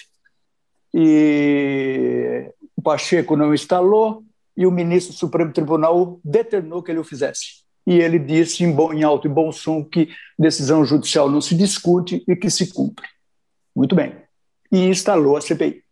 e 0.93 2.51
o 2.75 2.81
Pacheco 2.81 3.35
não 3.35 3.53
instalou 3.53 4.23
e 4.57 4.65
o 4.65 4.71
ministro 4.71 5.13
do 5.13 5.19
Supremo 5.19 5.53
Tribunal 5.53 6.19
determinou 6.23 6.83
que 6.83 6.91
ele 6.91 7.00
o 7.00 7.03
fizesse 7.03 7.61
e 7.85 8.00
ele 8.00 8.19
disse 8.19 8.63
em, 8.63 8.71
bom, 8.71 8.93
em 8.93 9.03
alto 9.03 9.27
e 9.27 9.29
bom 9.29 9.51
som 9.51 9.83
que 9.83 10.09
decisão 10.38 10.85
judicial 10.85 11.29
não 11.29 11.41
se 11.41 11.55
discute 11.55 12.23
e 12.27 12.35
que 12.35 12.50
se 12.50 12.71
cumpre. 12.71 13.07
Muito 13.75 13.95
bem. 13.95 14.15
E 14.71 14.85
instalou 14.85 15.38
a 15.38 15.41
CPI. 15.41 15.83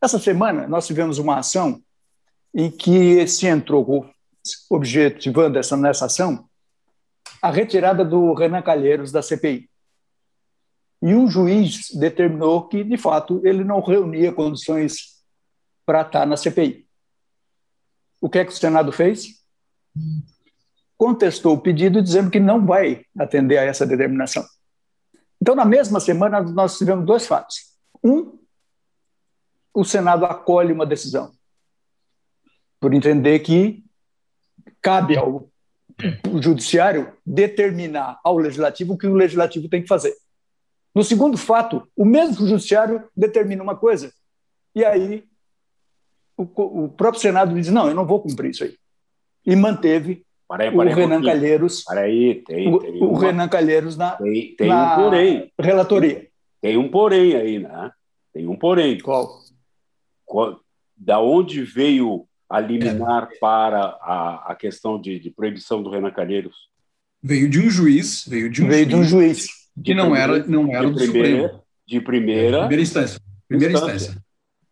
Essa 0.00 0.18
semana, 0.18 0.68
nós 0.68 0.86
tivemos 0.86 1.18
uma 1.18 1.38
ação 1.38 1.82
em 2.54 2.70
que 2.70 3.26
se 3.26 3.46
entrou, 3.46 4.08
objetivando 4.70 5.58
essa, 5.58 5.76
nessa 5.76 6.06
ação, 6.06 6.48
a 7.42 7.50
retirada 7.50 8.04
do 8.04 8.34
Renan 8.34 8.62
Calheiros 8.62 9.12
da 9.12 9.22
CPI. 9.22 9.68
E 11.00 11.14
um 11.14 11.28
juiz 11.28 11.90
determinou 11.94 12.66
que, 12.66 12.82
de 12.82 12.96
fato, 12.96 13.40
ele 13.44 13.62
não 13.62 13.80
reunia 13.80 14.32
condições 14.32 15.22
para 15.86 16.02
estar 16.02 16.26
na 16.26 16.36
CPI. 16.36 16.86
O 18.20 18.28
que 18.28 18.38
é 18.38 18.44
que 18.44 18.52
o 18.52 18.56
Senado 18.56 18.90
fez? 18.90 19.44
Contestou 20.96 21.54
o 21.54 21.60
pedido 21.60 22.02
dizendo 22.02 22.30
que 22.30 22.40
não 22.40 22.66
vai 22.66 23.04
atender 23.16 23.58
a 23.58 23.62
essa 23.62 23.86
determinação. 23.86 24.44
Então, 25.40 25.54
na 25.54 25.64
mesma 25.64 26.00
semana, 26.00 26.40
nós 26.40 26.76
tivemos 26.76 27.06
dois 27.06 27.26
fatos. 27.26 27.76
Um, 28.02 28.36
o 29.72 29.84
Senado 29.84 30.24
acolhe 30.24 30.72
uma 30.72 30.84
decisão, 30.84 31.32
por 32.80 32.94
entender 32.94 33.38
que 33.40 33.84
cabe 34.80 35.16
ao 35.16 35.48
judiciário 36.40 37.12
determinar 37.26 38.20
ao 38.22 38.38
legislativo 38.38 38.94
o 38.94 38.98
que 38.98 39.06
o 39.06 39.14
legislativo 39.14 39.68
tem 39.68 39.82
que 39.82 39.88
fazer. 39.88 40.14
No 40.94 41.02
segundo 41.02 41.36
fato, 41.36 41.86
o 41.96 42.04
mesmo 42.04 42.46
judiciário 42.46 43.04
determina 43.16 43.62
uma 43.62 43.76
coisa 43.76 44.12
e 44.74 44.84
aí 44.84 45.24
o, 46.36 46.84
o 46.84 46.88
próprio 46.88 47.20
Senado 47.20 47.54
diz: 47.54 47.68
não, 47.68 47.88
eu 47.88 47.94
não 47.94 48.06
vou 48.06 48.22
cumprir 48.22 48.50
isso 48.50 48.62
aí. 48.62 48.76
E 49.44 49.56
manteve 49.56 50.24
Parei, 50.46 50.70
o 50.70 50.78
Renan 50.80 51.22
Calheiros. 51.22 51.82
Peraí, 51.84 52.42
tem, 52.46 52.78
tem 52.78 53.02
o, 53.02 53.10
uma, 53.10 53.20
Renan 53.20 53.48
Calheiros 53.48 53.96
na, 53.96 54.12
tem, 54.12 54.54
tem 54.54 54.68
na 54.68 54.92
um 54.96 55.02
porém. 55.02 55.52
relatoria. 55.58 56.14
Tem, 56.14 56.30
tem, 56.60 56.76
um 56.76 56.88
porém 56.88 57.34
aí, 57.34 57.58
né? 57.58 57.90
Tem 58.32 58.46
um 58.46 58.56
porém. 58.56 59.00
Qual? 59.00 59.40
Qual 60.24 60.60
da 60.96 61.20
onde 61.20 61.62
veio 61.62 62.27
a 62.48 62.60
liminar 62.60 63.28
é. 63.30 63.38
para 63.38 63.80
a, 64.00 64.52
a 64.52 64.54
questão 64.54 65.00
de, 65.00 65.18
de, 65.18 65.30
proibição 65.30 65.82
do 65.82 65.90
Renan 65.90 66.10
Calheiros? 66.10 66.68
Veio 67.22 67.48
de 67.48 67.60
um 67.60 67.68
juiz, 67.68 68.24
veio 68.26 68.48
de 68.48 68.62
um 68.62 68.68
veio 68.68 68.84
juiz, 68.84 68.88
de 68.88 68.96
um 68.96 69.04
juiz 69.04 69.46
que 69.84 69.94
não 69.94 70.14
era 70.14 70.46
não 70.46 70.72
era 70.72 70.88
do 70.88 70.96
primeira, 70.96 71.42
Supremo. 71.42 71.64
De 71.86 72.00
primeira, 72.00 72.56
é, 72.56 72.60
primeira 72.60 72.82
instância. 72.82 73.20
Primeira 73.46 73.74
instância. 73.74 73.94
instância. 73.94 74.24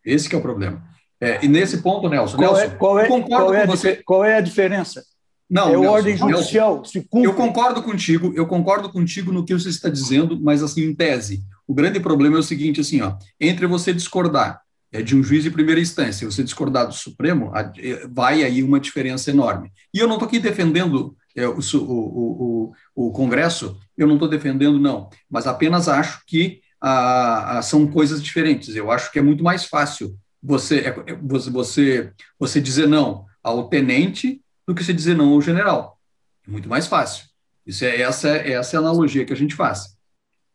Esse 0.03 0.33
é 0.33 0.37
o 0.37 0.41
problema. 0.41 0.83
É, 1.19 1.43
e 1.43 1.47
nesse 1.47 1.81
ponto, 1.81 2.07
Nelson, 2.07 2.37
qual 2.37 2.53
Nelson, 2.53 2.73
é, 2.73 2.77
qual 2.77 2.99
é, 2.99 3.07
qual 3.07 3.53
é, 3.53 3.65
você... 3.65 3.95
qual 3.97 4.23
é 4.23 4.37
a 4.37 4.41
diferença? 4.41 5.03
Não, 5.49 5.69
é 5.69 5.71
Nelson, 5.71 5.89
ordem 5.89 6.17
judicial. 6.17 6.75
Nelson, 6.75 6.91
se 6.91 7.07
eu 7.13 7.33
concordo 7.33 7.81
contigo, 7.81 8.33
eu 8.35 8.45
concordo 8.45 8.89
contigo 8.89 9.31
no 9.31 9.43
que 9.43 9.53
você 9.53 9.69
está 9.69 9.89
dizendo, 9.89 10.39
mas 10.39 10.61
assim, 10.61 10.83
em 10.83 10.93
tese, 10.93 11.41
o 11.65 11.73
grande 11.73 11.99
problema 11.99 12.35
é 12.35 12.39
o 12.39 12.43
seguinte, 12.43 12.81
assim, 12.81 13.01
ó, 13.01 13.15
entre 13.39 13.65
você 13.65 13.93
discordar 13.93 14.61
é, 14.91 15.01
de 15.01 15.15
um 15.15 15.23
juiz 15.23 15.43
de 15.43 15.51
primeira 15.51 15.81
instância, 15.81 16.29
você 16.29 16.43
discordar 16.43 16.87
do 16.87 16.93
Supremo, 16.93 17.51
é, 17.55 18.07
vai 18.07 18.43
aí 18.43 18.63
uma 18.63 18.79
diferença 18.79 19.29
enorme. 19.29 19.71
E 19.93 19.99
eu 19.99 20.07
não 20.07 20.15
estou 20.15 20.27
aqui 20.27 20.39
defendendo 20.39 21.15
é, 21.35 21.47
o, 21.47 21.59
o, 21.59 22.71
o, 22.95 23.07
o, 23.07 23.11
Congresso, 23.11 23.77
eu 23.97 24.07
não 24.07 24.15
estou 24.15 24.27
defendendo, 24.27 24.79
não, 24.79 25.09
mas 25.29 25.45
apenas 25.45 25.87
acho 25.87 26.23
que 26.25 26.61
ah, 26.81 27.59
são 27.63 27.87
coisas 27.87 28.21
diferentes. 28.21 28.75
Eu 28.75 28.91
acho 28.91 29.11
que 29.11 29.19
é 29.19 29.21
muito 29.21 29.43
mais 29.43 29.65
fácil 29.65 30.17
você, 30.41 30.79
é, 30.79 31.11
é, 31.11 31.15
você, 31.15 32.11
você 32.39 32.61
dizer 32.61 32.87
não 32.87 33.25
ao 33.43 33.69
tenente 33.69 34.41
do 34.67 34.73
que 34.73 34.83
você 34.83 34.93
dizer 34.93 35.15
não 35.15 35.33
ao 35.33 35.41
general. 35.41 35.99
É 36.47 36.51
muito 36.51 36.69
mais 36.69 36.87
fácil. 36.87 37.25
Isso 37.65 37.83
é, 37.83 38.01
essa, 38.01 38.29
essa 38.29 38.75
é 38.75 38.77
a 38.77 38.81
analogia 38.81 39.25
que 39.25 39.33
a 39.33 39.37
gente 39.37 39.55
faz. 39.55 39.96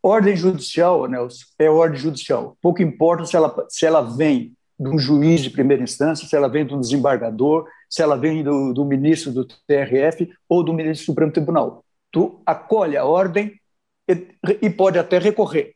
Ordem 0.03 0.35
judicial, 0.35 1.07
Nelson, 1.07 1.45
é 1.59 1.71
ordem 1.71 1.99
judicial. 1.99 2.57
Pouco 2.61 2.83
importa 2.83 3.25
se 3.25 3.37
ela, 3.37 3.67
se 3.69 3.87
ela 3.87 4.01
vem 4.01 4.53
de 4.79 4.89
um 4.89 4.99
juiz 4.99 5.41
de 5.41 5.51
primeira 5.51 5.83
instância, 5.83 6.27
se 6.27 6.35
ela 6.35 6.49
vem 6.49 6.67
de 6.67 6.75
um 6.75 6.81
desembargador, 6.81 7.69
se 7.89 8.03
ela 8.03 8.17
vem 8.17 8.43
do, 8.43 8.73
do 8.73 8.85
ministro 8.85 9.31
do 9.31 9.45
TRF 9.45 10.29
ou 10.49 10.65
do 10.65 10.73
ministro 10.73 11.05
do 11.05 11.07
Supremo 11.07 11.31
Tribunal. 11.31 11.85
Tu 12.11 12.43
acolhe 12.45 12.97
a 12.97 13.05
ordem 13.05 13.61
e, 14.09 14.27
e 14.61 14.71
pode 14.71 14.99
até 14.99 15.19
recorrer. 15.19 15.75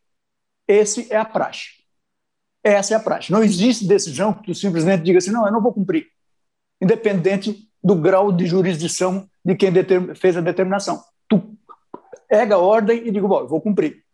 Esse 0.66 1.12
é 1.12 1.16
a 1.16 1.24
praxe. 1.24 1.76
Essa 2.64 2.94
é 2.94 2.96
a 2.96 3.00
praxe. 3.00 3.30
Não 3.30 3.44
existe 3.44 3.86
decisão 3.86 4.32
que 4.32 4.42
tu 4.46 4.54
simplesmente 4.54 5.04
diga 5.04 5.18
assim, 5.18 5.30
não, 5.30 5.46
eu 5.46 5.52
não 5.52 5.62
vou 5.62 5.72
cumprir, 5.72 6.08
independente 6.80 7.68
do 7.82 7.94
grau 7.94 8.32
de 8.32 8.44
jurisdição 8.44 9.28
de 9.44 9.54
quem 9.54 9.70
fez 10.16 10.36
a 10.36 10.40
determinação. 10.40 11.00
Tu 11.28 11.40
pega 12.28 12.56
a 12.56 12.58
ordem 12.58 13.06
e 13.06 13.12
digo, 13.12 13.28
bom, 13.28 13.40
eu 13.40 13.48
vou 13.48 13.60
cumprir. 13.60 14.04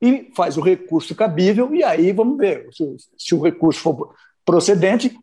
E 0.00 0.30
faz 0.34 0.56
o 0.56 0.62
recurso 0.62 1.14
cabível, 1.14 1.74
e 1.74 1.84
aí 1.84 2.12
vamos 2.12 2.38
ver. 2.38 2.68
Se, 2.72 2.96
se 3.18 3.34
o 3.34 3.42
recurso 3.42 3.80
for 3.80 4.14
procedente, 4.44 5.18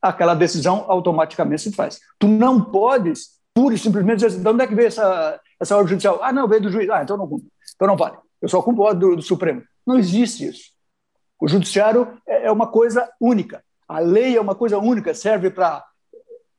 aquela 0.00 0.34
decisão 0.34 0.84
automaticamente 0.88 1.62
se 1.62 1.72
faz. 1.72 2.00
Tu 2.18 2.26
não 2.26 2.62
podes, 2.62 3.36
pura 3.52 3.74
e 3.74 3.78
simplesmente, 3.78 4.16
dizer 4.16 4.28
assim, 4.28 4.42
de 4.42 4.48
onde 4.48 4.64
é 4.64 4.66
que 4.66 4.74
veio 4.74 4.88
essa, 4.88 5.40
essa 5.60 5.76
ordem 5.76 5.90
judicial? 5.90 6.20
Ah, 6.22 6.32
não, 6.32 6.48
veio 6.48 6.62
do 6.62 6.70
juiz. 6.70 6.88
Ah, 6.88 7.02
então 7.02 7.16
não. 7.16 7.26
Então 7.74 7.88
não 7.88 7.96
vale. 7.96 8.16
Eu 8.40 8.48
só 8.48 8.62
cumpro 8.62 8.82
a 8.84 8.86
ordem 8.86 9.00
do, 9.00 9.16
do 9.16 9.22
Supremo. 9.22 9.62
Não 9.86 9.98
existe 9.98 10.48
isso. 10.48 10.70
O 11.40 11.48
judiciário 11.48 12.18
é, 12.26 12.46
é 12.46 12.50
uma 12.50 12.66
coisa 12.66 13.08
única. 13.20 13.62
A 13.88 13.98
lei 13.98 14.36
é 14.36 14.40
uma 14.40 14.54
coisa 14.54 14.78
única, 14.78 15.14
serve 15.14 15.50
para 15.50 15.84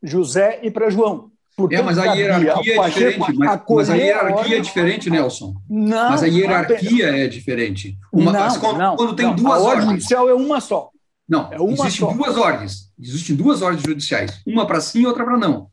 José 0.02 0.60
e 0.64 0.72
para 0.72 0.90
João. 0.90 1.32
É, 1.72 1.82
mas 1.82 1.98
a 1.98 2.14
hierarquia 2.14 2.76
é 2.76 2.88
diferente. 2.88 3.34
Mas, 3.34 3.62
mas, 3.68 3.90
a 3.90 3.96
hierarquia 3.96 4.58
é 4.58 4.62
diferente, 4.62 5.10
Nelson. 5.10 5.56
Não. 5.68 6.12
Mas 6.12 6.22
a 6.22 6.28
hierarquia 6.28 7.08
é 7.08 7.28
diferente. 7.28 7.98
Uma, 8.14 8.32
não, 8.32 8.60
quando, 8.60 8.78
não, 8.78 8.96
quando 8.96 9.16
tem 9.16 9.26
não. 9.26 9.36
duas 9.36 9.54
a 9.54 9.58
ordem 9.58 9.72
ordens. 9.72 9.90
judicial 9.90 10.30
é 10.30 10.34
uma 10.36 10.62
só. 10.62 10.92
Não, 11.28 11.52
é 11.52 11.60
uma 11.60 11.74
existem 11.88 12.08
só. 12.08 12.14
duas 12.14 12.38
ordens. 12.38 12.92
Existem 13.00 13.36
duas 13.36 13.62
ordens 13.64 13.84
judiciais. 13.84 14.40
Uma 14.46 14.68
para 14.68 14.80
sim 14.80 15.02
e 15.02 15.08
outra 15.08 15.26
para 15.26 15.38
não. 15.38 15.68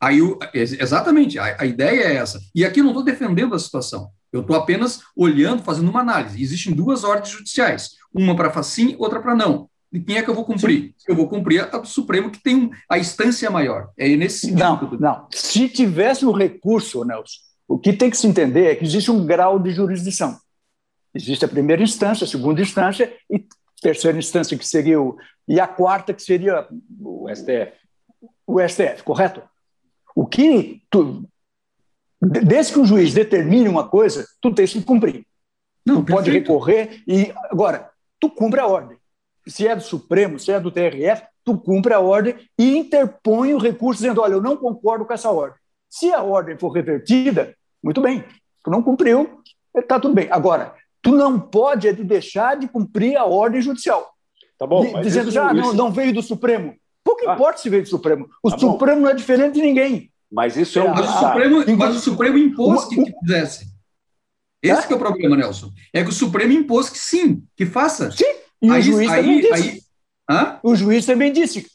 Aí, 0.00 0.20
exatamente, 0.54 1.38
a, 1.38 1.56
a, 1.60 1.66
ideia 1.66 2.02
é 2.02 2.16
essa. 2.16 2.40
E 2.54 2.64
aqui 2.64 2.80
eu 2.80 2.84
não 2.84 2.90
estou 2.90 3.04
defendendo 3.04 3.54
a 3.54 3.58
situação. 3.58 4.10
Eu 4.32 4.40
estou 4.40 4.56
apenas 4.56 5.00
olhando, 5.16 5.62
fazendo 5.62 5.90
uma 5.90 6.00
análise. 6.00 6.42
Existem 6.42 6.72
duas 6.72 7.04
ordens 7.04 7.30
judiciais. 7.30 7.90
Uma 8.12 8.34
para 8.34 8.62
sim, 8.62 8.96
outra 8.98 9.20
para 9.20 9.34
não. 9.34 9.67
De 9.90 10.00
quem 10.00 10.18
é 10.18 10.22
que 10.22 10.28
eu 10.28 10.34
vou 10.34 10.44
cumprir? 10.44 10.94
Sim. 10.98 11.04
Eu 11.08 11.16
vou 11.16 11.28
cumprir 11.28 11.62
a 11.62 11.78
do 11.78 11.86
Supremo, 11.86 12.30
que 12.30 12.42
tem 12.42 12.70
a 12.88 12.98
instância 12.98 13.50
maior. 13.50 13.88
É 13.96 14.08
nesse 14.16 14.40
sentido. 14.40 14.58
Não, 14.58 14.90
não. 14.98 15.26
Se 15.32 15.68
tivesse 15.68 16.26
um 16.26 16.32
recurso, 16.32 17.04
Nelson, 17.04 17.38
o 17.66 17.78
que 17.78 17.92
tem 17.92 18.10
que 18.10 18.16
se 18.16 18.26
entender 18.26 18.66
é 18.66 18.74
que 18.74 18.84
existe 18.84 19.10
um 19.10 19.24
grau 19.24 19.58
de 19.58 19.70
jurisdição. 19.70 20.38
Existe 21.14 21.44
a 21.44 21.48
primeira 21.48 21.82
instância, 21.82 22.24
a 22.24 22.28
segunda 22.28 22.60
instância 22.60 23.14
e 23.30 23.46
terceira 23.80 24.18
instância, 24.18 24.58
que 24.58 24.66
seria 24.66 25.00
o. 25.00 25.16
e 25.46 25.58
a 25.58 25.66
quarta, 25.66 26.12
que 26.12 26.22
seria 26.22 26.66
o 27.00 27.26
STF. 27.34 27.72
O 28.46 28.60
STF, 28.60 29.02
correto? 29.02 29.42
O 30.14 30.26
que. 30.26 30.82
Tu, 30.90 31.26
desde 32.20 32.74
que 32.74 32.78
o 32.78 32.84
juiz 32.84 33.14
determine 33.14 33.68
uma 33.68 33.88
coisa, 33.88 34.26
tu 34.40 34.52
tens 34.52 34.72
que 34.72 34.82
cumprir. 34.82 35.26
Não, 35.84 36.04
tu 36.04 36.12
pode 36.12 36.30
recorrer 36.30 37.02
e. 37.06 37.32
Agora, 37.50 37.90
tu 38.20 38.28
cumpre 38.28 38.60
a 38.60 38.66
ordem 38.66 38.97
se 39.48 39.66
é 39.66 39.74
do 39.74 39.82
Supremo, 39.82 40.38
se 40.38 40.52
é 40.52 40.60
do 40.60 40.70
TRF, 40.70 41.22
tu 41.44 41.56
cumpre 41.56 41.94
a 41.94 42.00
ordem 42.00 42.36
e 42.58 42.76
interpõe 42.76 43.54
o 43.54 43.58
recurso 43.58 44.02
dizendo: 44.02 44.20
olha, 44.20 44.34
eu 44.34 44.42
não 44.42 44.56
concordo 44.56 45.04
com 45.04 45.12
essa 45.12 45.30
ordem. 45.30 45.58
Se 45.88 46.12
a 46.12 46.22
ordem 46.22 46.58
for 46.58 46.70
revertida, 46.70 47.54
muito 47.82 48.00
bem, 48.00 48.24
tu 48.62 48.70
não 48.70 48.82
cumpriu, 48.82 49.40
está 49.74 49.98
tudo 49.98 50.14
bem. 50.14 50.28
Agora, 50.30 50.74
tu 51.00 51.12
não 51.12 51.40
pode 51.40 51.88
é 51.88 51.92
deixar 51.92 52.56
de 52.56 52.68
cumprir 52.68 53.16
a 53.16 53.24
ordem 53.24 53.62
judicial. 53.62 54.06
Tá 54.58 54.66
bom, 54.66 54.82
de, 54.82 55.00
dizendo 55.02 55.30
já, 55.30 55.52
isso... 55.52 55.54
não, 55.54 55.72
não 55.72 55.90
veio 55.90 56.12
do 56.12 56.22
Supremo. 56.22 56.74
Pouco 57.02 57.28
ah, 57.28 57.34
importa 57.34 57.60
se 57.60 57.70
veio 57.70 57.82
do 57.82 57.88
Supremo. 57.88 58.28
O 58.42 58.50
tá 58.50 58.58
Supremo 58.58 58.96
bom. 58.96 59.02
não 59.04 59.10
é 59.10 59.14
diferente 59.14 59.54
de 59.54 59.62
ninguém. 59.62 60.10
Mas 60.30 60.56
isso 60.56 60.78
é 60.78 60.82
um. 60.82 60.90
Mas 60.90 61.08
o 61.08 61.18
Supremo, 61.18 61.64
mas 61.78 61.96
o 61.96 62.00
Supremo 62.00 62.38
impôs 62.38 62.84
que, 62.84 63.02
que 63.02 63.12
fizesse. 63.20 63.66
Esse 64.62 64.88
é? 64.88 64.92
é 64.92 64.96
o 64.96 64.98
problema, 64.98 65.36
Nelson. 65.36 65.72
É 65.92 66.02
que 66.02 66.10
o 66.10 66.12
Supremo 66.12 66.52
impôs 66.52 66.90
que 66.90 66.98
sim, 66.98 67.42
que 67.56 67.64
faça. 67.64 68.10
Sim, 68.10 68.34
e 68.60 68.70
aí, 68.70 68.80
o 68.80 68.82
juiz 68.82 69.10
aí, 69.10 69.22
também 69.22 69.40
disse. 69.40 69.84
Aí, 70.28 70.58
o 70.62 70.76
juiz 70.76 71.06
também 71.06 71.32
disse: 71.32 71.66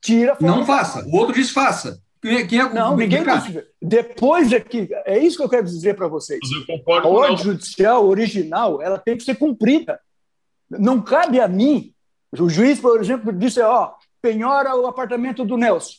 tira 0.00 0.36
fora. 0.36 0.52
Não 0.52 0.66
faça. 0.66 1.04
O 1.06 1.16
outro 1.16 1.34
diz: 1.34 1.50
faça. 1.50 2.00
Quem 2.20 2.36
é, 2.36 2.46
quem 2.46 2.58
é 2.58 2.68
Não, 2.72 2.96
ninguém 2.96 3.22
disse. 3.22 3.64
Depois 3.80 4.52
é 4.52 4.60
que. 4.60 4.88
É 5.04 5.18
isso 5.18 5.36
que 5.36 5.42
eu 5.42 5.48
quero 5.48 5.64
dizer 5.64 5.94
para 5.94 6.08
vocês. 6.08 6.40
a 6.86 7.06
ordem 7.06 7.36
judicial 7.36 8.06
original 8.06 8.80
ela 8.80 8.98
tem 8.98 9.16
que 9.16 9.24
ser 9.24 9.34
cumprida. 9.34 10.00
Não 10.70 11.00
cabe 11.00 11.40
a 11.40 11.46
mim. 11.46 11.92
O 12.32 12.48
juiz, 12.48 12.80
por 12.80 13.00
exemplo, 13.00 13.32
disse: 13.32 13.60
ó, 13.60 13.92
penhora 14.22 14.74
o 14.74 14.86
apartamento 14.86 15.44
do 15.44 15.56
Nelson. 15.56 15.98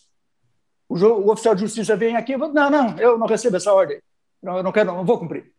O, 0.89 0.96
o 0.96 1.32
oficial 1.32 1.55
de 1.55 1.62
justiça 1.62 1.96
vem 1.96 2.15
aqui 2.15 2.34
e 2.34 2.39
fala: 2.39 2.53
não, 2.53 2.70
não, 2.70 3.00
eu 3.00 3.17
não 3.17 3.27
recebo 3.27 3.58
essa 3.58 3.72
ordem. 3.72 4.00
Não, 4.41 4.58
eu 4.58 4.63
não 4.63 4.72
quero, 4.72 4.94
não 4.94 5.05
vou 5.05 5.20
cumprir. 5.20 5.51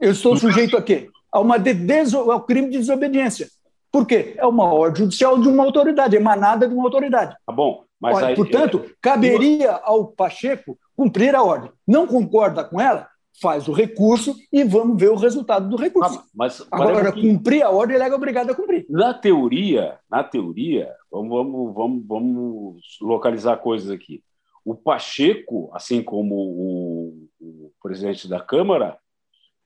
Eu 0.00 0.10
estou 0.10 0.36
sujeito 0.36 0.76
a 0.76 0.82
quê? 0.82 1.08
A 1.36 1.40
uma 1.40 1.58
de 1.58 1.70
ao 2.16 2.42
crime 2.42 2.70
de 2.70 2.78
desobediência. 2.78 3.48
Por 3.92 4.06
quê? 4.06 4.34
É 4.36 4.46
uma 4.46 4.72
ordem 4.72 5.04
judicial 5.04 5.38
de 5.40 5.48
uma 5.48 5.64
autoridade, 5.64 6.16
emanada 6.16 6.66
de 6.66 6.74
uma 6.74 6.84
autoridade. 6.84 7.36
Tá 7.46 7.52
bom, 7.52 7.84
mas 8.00 8.16
Olha, 8.16 8.26
aí, 8.28 8.34
portanto, 8.34 8.82
é... 8.84 8.90
caberia 9.00 9.72
ao 9.72 10.06
Pacheco 10.06 10.78
cumprir 10.96 11.34
a 11.34 11.42
ordem. 11.42 11.70
Não 11.86 12.06
concorda 12.06 12.64
com 12.64 12.80
ela? 12.80 13.08
Faz 13.40 13.68
o 13.68 13.72
recurso 13.72 14.34
e 14.50 14.64
vamos 14.64 14.98
ver 14.98 15.10
o 15.10 15.16
resultado 15.16 15.68
do 15.68 15.76
recurso. 15.76 16.18
Ah, 16.18 16.24
mas, 16.34 16.66
Agora, 16.70 17.12
que... 17.12 17.20
cumprir 17.20 17.62
a 17.62 17.70
ordem, 17.70 17.96
ele 17.96 18.04
é 18.04 18.14
obrigado 18.14 18.50
a 18.50 18.54
cumprir. 18.54 18.86
Na 18.88 19.12
teoria, 19.12 19.98
na 20.10 20.24
teoria, 20.24 20.90
vamos, 21.10 21.30
vamos, 21.30 21.74
vamos, 21.74 22.06
vamos 22.06 22.82
localizar 23.00 23.58
coisas 23.58 23.90
aqui. 23.90 24.22
O 24.64 24.74
Pacheco, 24.74 25.70
assim 25.74 26.02
como 26.02 26.34
o, 26.34 27.28
o 27.38 27.72
presidente 27.82 28.26
da 28.26 28.40
Câmara, 28.40 28.98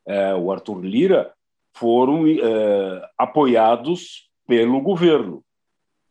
é, 0.06 0.34
o 0.34 0.50
Arthur 0.50 0.80
Lira, 0.84 1.32
foram 1.74 2.26
é, 2.26 3.02
apoiados 3.18 4.28
pelo 4.46 4.80
governo 4.80 5.42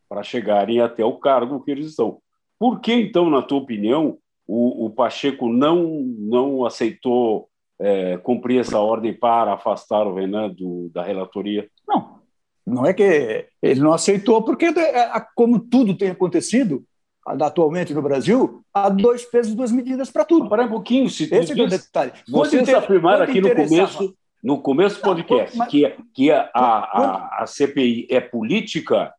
para 0.08 0.24
chegarem 0.24 0.82
até 0.82 1.06
o 1.06 1.18
cargo 1.18 1.62
que 1.62 1.72
eles 1.72 1.88
estão. 1.88 2.20
Por 2.58 2.80
que, 2.80 2.94
então, 2.94 3.30
na 3.30 3.42
tua 3.42 3.60
opinião, 3.60 4.18
o, 4.48 4.86
o 4.86 4.89
Pacheco 4.89 5.48
não, 5.48 6.01
não 6.18 6.66
aceitou 6.66 7.48
é, 7.80 8.18
cumprir 8.18 8.60
essa 8.60 8.80
ordem 8.80 9.13
para 9.13 9.54
afastar 9.54 10.08
o 10.08 10.16
Renan 10.16 10.50
do, 10.50 10.89
da 10.94 11.04
relatoria? 11.04 11.70
Não, 11.88 12.20
não 12.66 12.86
é 12.86 12.94
que 12.94 13.48
ele 13.62 13.80
não 13.80 13.94
aceitou, 13.94 14.42
porque, 14.44 14.66
é, 14.66 15.25
como 15.36 15.60
tudo 15.60 15.96
tem 15.96 16.10
acontecido 16.10 16.84
atualmente 17.25 17.94
no 17.94 18.01
Brasil, 18.01 18.63
há 18.74 18.89
dois 18.89 19.24
pesos 19.24 19.54
e 19.54 19.56
duas 19.56 19.72
medidas 19.72 20.10
para 20.10 20.25
tudo. 20.25 20.50
Para 20.50 20.66
um 20.66 20.70
pouquinho, 20.70 21.10
se 21.10 21.24
esse 21.24 21.60
é 21.60 21.63
o 21.63 21.68
detalhe. 21.68 22.12
Vocês 22.28 22.63
inter... 22.63 22.78
afirmaram 22.78 23.24
aqui 23.24 23.39
no 23.39 23.54
começo, 23.54 24.16
no 24.41 24.62
começo 24.62 24.98
do 24.98 25.01
podcast 25.01 25.58
mas... 25.58 25.69
que, 25.69 25.96
que 26.13 26.31
a, 26.31 26.50
a, 26.53 27.43
a, 27.43 27.48
CPI 27.48 28.08
é 28.10 28.19
política, 28.19 29.13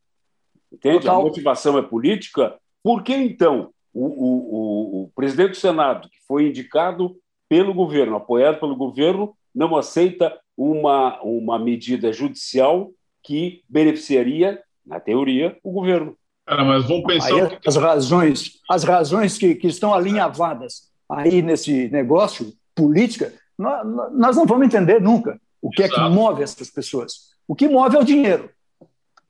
entende? 0.73 1.01
Total. 1.01 1.21
A 1.21 1.23
motivação 1.23 1.79
é 1.79 1.83
política. 1.83 2.57
Por 2.83 3.03
que 3.03 3.15
então 3.15 3.71
o, 3.93 4.07
o, 4.07 5.03
o 5.03 5.13
presidente 5.15 5.51
do 5.51 5.57
Senado, 5.57 6.09
que 6.09 6.19
foi 6.27 6.49
indicado 6.49 7.17
pelo 7.49 7.75
governo, 7.75 8.17
apoiado 8.17 8.61
pelo 8.61 8.77
governo, 8.77 9.35
não 9.55 9.77
aceita 9.77 10.39
uma, 10.57 11.21
uma 11.23 11.59
medida 11.59 12.13
judicial 12.13 12.91
que 13.23 13.63
beneficiaria, 13.69 14.63
na 14.87 14.99
teoria, 14.99 15.59
o 15.63 15.73
governo. 15.73 16.17
Cara, 16.47 16.65
mas 16.65 16.87
vamos 16.87 17.05
pensar. 17.05 17.35
Aí, 17.35 17.59
as 17.67 17.77
razões, 17.77 18.61
as 18.69 18.85
razões 18.85 19.39
que, 19.39 19.55
que 19.55 19.67
estão 19.67 19.93
alinhavadas 19.93 20.91
aí 21.09 21.43
nesse 21.43 21.89
negócio 21.89 22.53
política, 22.75 23.33
nós, 23.61 24.37
não 24.37 24.47
vamos 24.47 24.67
entender 24.67 25.01
nunca 25.01 25.39
o 25.61 25.71
que 25.71 25.83
Exato. 25.83 26.01
é 26.01 26.05
que 26.05 26.11
move 26.11 26.43
essas 26.43 26.71
pessoas. 26.71 27.31
O 27.47 27.55
que 27.55 27.69
move 27.69 27.97
é 27.97 28.01
o 28.01 28.05
dinheiro. 28.05 28.51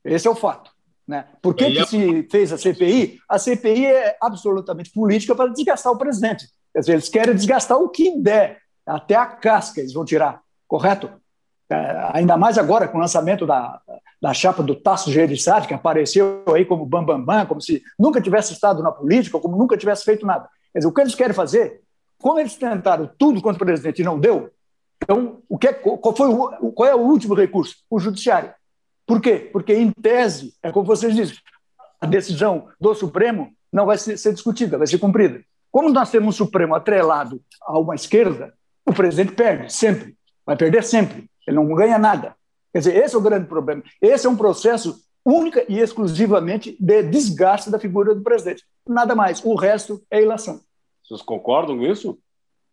Esse 0.05 0.27
é 0.27 0.31
o 0.31 0.35
fato. 0.35 0.71
Né? 1.07 1.25
Por 1.41 1.53
que, 1.53 1.69
que 1.71 1.79
é 1.79 1.85
se 1.85 2.23
fez 2.31 2.53
a 2.53 2.57
CPI? 2.57 3.19
A 3.27 3.37
CPI 3.37 3.85
é 3.85 4.17
absolutamente 4.21 4.91
política 4.91 5.35
para 5.35 5.51
desgastar 5.51 5.91
o 5.91 5.97
presidente. 5.97 6.47
Quer 6.73 6.79
dizer, 6.79 6.93
eles 6.93 7.09
querem 7.09 7.35
desgastar 7.35 7.77
o 7.77 7.89
que 7.89 8.17
der, 8.17 8.59
até 8.85 9.15
a 9.15 9.25
casca 9.25 9.81
eles 9.81 9.93
vão 9.93 10.05
tirar, 10.05 10.41
correto? 10.67 11.09
É, 11.69 12.09
ainda 12.13 12.37
mais 12.37 12.57
agora 12.57 12.87
com 12.87 12.97
o 12.97 13.01
lançamento 13.01 13.45
da, 13.45 13.81
da 14.21 14.33
chapa 14.33 14.63
do 14.63 14.75
Tasso 14.75 15.11
Gereissati, 15.11 15.67
que 15.67 15.73
apareceu 15.73 16.43
aí 16.47 16.63
como 16.63 16.85
bambambam, 16.85 17.25
bam, 17.25 17.39
bam, 17.39 17.45
como 17.45 17.61
se 17.61 17.81
nunca 17.99 18.21
tivesse 18.21 18.53
estado 18.53 18.81
na 18.81 18.91
política, 18.91 19.39
como 19.39 19.57
nunca 19.57 19.77
tivesse 19.77 20.03
feito 20.05 20.25
nada. 20.25 20.47
Quer 20.71 20.79
dizer, 20.79 20.87
o 20.87 20.93
que 20.93 21.01
eles 21.01 21.15
querem 21.15 21.33
fazer, 21.33 21.81
como 22.21 22.39
eles 22.39 22.55
tentaram 22.55 23.09
tudo 23.17 23.41
contra 23.41 23.63
o 23.63 23.65
presidente 23.65 24.01
e 24.01 24.05
não 24.05 24.19
deu, 24.19 24.51
então, 25.01 25.39
o 25.49 25.57
que 25.57 25.67
é, 25.67 25.73
qual, 25.73 26.15
foi 26.15 26.29
o, 26.29 26.71
qual 26.71 26.89
é 26.89 26.95
o 26.95 26.99
último 26.99 27.33
recurso? 27.33 27.75
O 27.89 27.99
judiciário. 27.99 28.53
Por 29.05 29.19
quê? 29.19 29.49
Porque, 29.51 29.73
em 29.73 29.91
tese, 29.91 30.53
é 30.61 30.71
como 30.71 30.85
vocês 30.85 31.15
dizem, 31.15 31.35
a 31.99 32.05
decisão 32.05 32.67
do 32.79 32.93
Supremo 32.93 33.51
não 33.71 33.85
vai 33.85 33.97
ser, 33.97 34.17
ser 34.17 34.33
discutida, 34.33 34.77
vai 34.77 34.87
ser 34.87 34.99
cumprida. 34.99 35.41
Como 35.71 35.89
nós 35.89 36.11
temos 36.11 36.35
um 36.35 36.45
Supremo 36.45 36.75
atrelado 36.75 37.41
a 37.63 37.79
uma 37.79 37.95
esquerda, 37.95 38.53
o 38.85 38.93
presidente 38.93 39.33
perde 39.33 39.73
sempre, 39.73 40.15
vai 40.45 40.55
perder 40.55 40.83
sempre, 40.83 41.29
ele 41.47 41.55
não 41.55 41.73
ganha 41.73 41.97
nada. 41.97 42.35
Quer 42.71 42.79
dizer, 42.79 42.95
esse 43.03 43.15
é 43.15 43.17
o 43.17 43.21
grande 43.21 43.47
problema. 43.47 43.83
Esse 44.01 44.27
é 44.27 44.29
um 44.29 44.35
processo 44.35 45.01
única 45.25 45.65
e 45.67 45.79
exclusivamente 45.79 46.75
de 46.79 47.03
desgaste 47.03 47.69
da 47.69 47.79
figura 47.79 48.15
do 48.15 48.21
presidente. 48.21 48.63
Nada 48.87 49.13
mais. 49.13 49.43
O 49.43 49.55
resto 49.55 50.01
é 50.09 50.21
ilação. 50.21 50.61
Vocês 51.11 51.21
concordam 51.21 51.77
com 51.77 51.85
isso? 51.85 52.17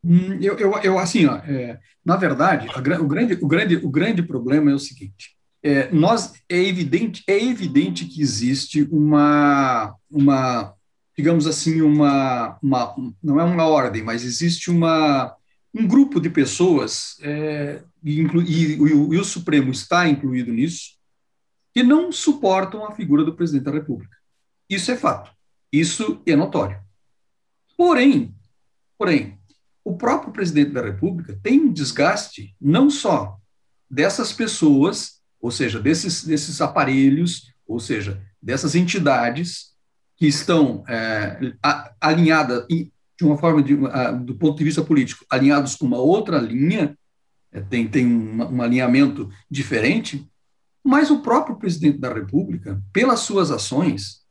Hum, 0.04 0.38
eu, 0.40 0.56
eu, 0.58 0.72
eu, 0.78 0.98
assim, 0.98 1.26
ó, 1.26 1.38
é, 1.38 1.80
na 2.04 2.16
verdade, 2.16 2.68
a, 2.72 2.78
o, 2.78 3.08
grande, 3.08 3.34
o, 3.34 3.48
grande, 3.48 3.76
o 3.76 3.90
grande 3.90 4.22
problema 4.22 4.70
é 4.70 4.74
o 4.74 4.78
seguinte: 4.78 5.36
é, 5.60 5.90
nós 5.90 6.34
é 6.48 6.56
evidente, 6.56 7.24
é 7.26 7.36
evidente 7.36 8.04
que 8.04 8.22
existe 8.22 8.86
uma, 8.92 9.92
uma, 10.08 10.72
digamos 11.16 11.48
assim, 11.48 11.82
uma, 11.82 12.56
uma, 12.62 12.94
não 13.20 13.40
é 13.40 13.44
uma 13.44 13.66
ordem, 13.66 14.04
mas 14.04 14.22
existe 14.22 14.70
uma, 14.70 15.34
um 15.74 15.84
grupo 15.84 16.20
de 16.20 16.30
pessoas, 16.30 17.16
é, 17.22 17.82
e, 18.04 18.20
e, 18.20 18.74
e, 18.76 18.80
o, 18.80 19.14
e 19.14 19.18
o 19.18 19.24
Supremo 19.24 19.72
está 19.72 20.08
incluído 20.08 20.52
nisso, 20.52 20.96
que 21.74 21.82
não 21.82 22.12
suportam 22.12 22.86
a 22.86 22.92
figura 22.92 23.24
do 23.24 23.34
presidente 23.34 23.64
da 23.64 23.72
República. 23.72 24.16
Isso 24.70 24.92
é 24.92 24.96
fato. 24.96 25.28
Isso 25.72 26.22
é 26.24 26.36
notório. 26.36 26.87
Porém, 27.78 28.34
porém, 28.98 29.38
o 29.84 29.96
próprio 29.96 30.32
presidente 30.32 30.72
da 30.72 30.82
República 30.82 31.38
tem 31.40 31.60
um 31.60 31.72
desgaste 31.72 32.56
não 32.60 32.90
só 32.90 33.38
dessas 33.88 34.32
pessoas, 34.32 35.20
ou 35.40 35.52
seja, 35.52 35.78
desses, 35.78 36.24
desses 36.24 36.60
aparelhos, 36.60 37.52
ou 37.64 37.78
seja, 37.78 38.20
dessas 38.42 38.74
entidades 38.74 39.76
que 40.16 40.26
estão 40.26 40.82
é, 40.88 41.54
alinhadas 42.00 42.66
de 42.68 43.24
uma 43.24 43.38
forma, 43.38 43.62
de, 43.62 43.76
do 44.24 44.34
ponto 44.34 44.58
de 44.58 44.64
vista 44.64 44.82
político, 44.82 45.24
alinhados 45.30 45.76
com 45.76 45.86
uma 45.86 45.98
outra 45.98 46.38
linha, 46.38 46.98
é, 47.52 47.60
tem, 47.60 47.86
tem 47.86 48.04
um, 48.04 48.56
um 48.56 48.60
alinhamento 48.60 49.30
diferente, 49.48 50.28
mas 50.84 51.12
o 51.12 51.20
próprio 51.20 51.56
presidente 51.56 51.98
da 51.98 52.12
República, 52.12 52.82
pelas 52.92 53.20
suas 53.20 53.52
ações, 53.52 54.24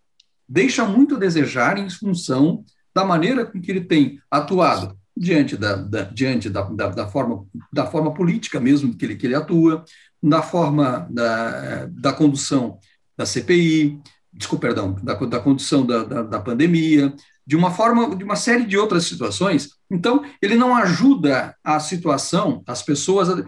deixa 0.48 0.86
muito 0.86 1.16
a 1.16 1.20
desejar 1.20 1.78
em 1.78 1.90
função 1.90 2.66
da 2.98 3.06
maneira 3.06 3.46
com 3.46 3.62
que 3.62 3.70
ele 3.70 3.82
tem 3.82 4.20
atuado 4.32 4.98
diante 5.16 5.56
da, 5.56 5.76
da 5.76 6.02
diante 6.02 6.50
da, 6.50 6.64
da, 6.64 6.88
da, 6.90 7.08
forma, 7.08 7.46
da 7.72 7.86
forma 7.86 8.12
política 8.12 8.60
mesmo 8.60 8.98
que 8.98 9.06
ele, 9.06 9.16
que 9.16 9.28
ele 9.28 9.36
atua, 9.36 9.86
da 10.22 10.42
forma 10.42 11.08
da, 11.12 11.86
da 11.92 12.12
condução 12.12 12.80
da 13.16 13.24
CPI, 13.24 14.02
desculpa, 14.34 14.66
perdão, 14.66 14.96
da, 15.04 15.14
da 15.14 15.40
condição 15.40 15.86
da, 15.86 16.04
da, 16.04 16.24
da, 16.24 16.40
pandemia, 16.40 17.14
de 17.46 17.56
uma 17.56 17.70
forma, 17.70 18.16
de 18.16 18.24
uma 18.24 18.36
série 18.36 18.66
de 18.66 18.76
outras 18.76 19.04
situações. 19.04 19.70
Então, 19.92 20.26
ele 20.42 20.56
não 20.56 20.76
ajuda 20.76 21.56
a 21.64 21.80
situação, 21.80 22.64
as 22.66 22.82
pessoas. 22.82 23.46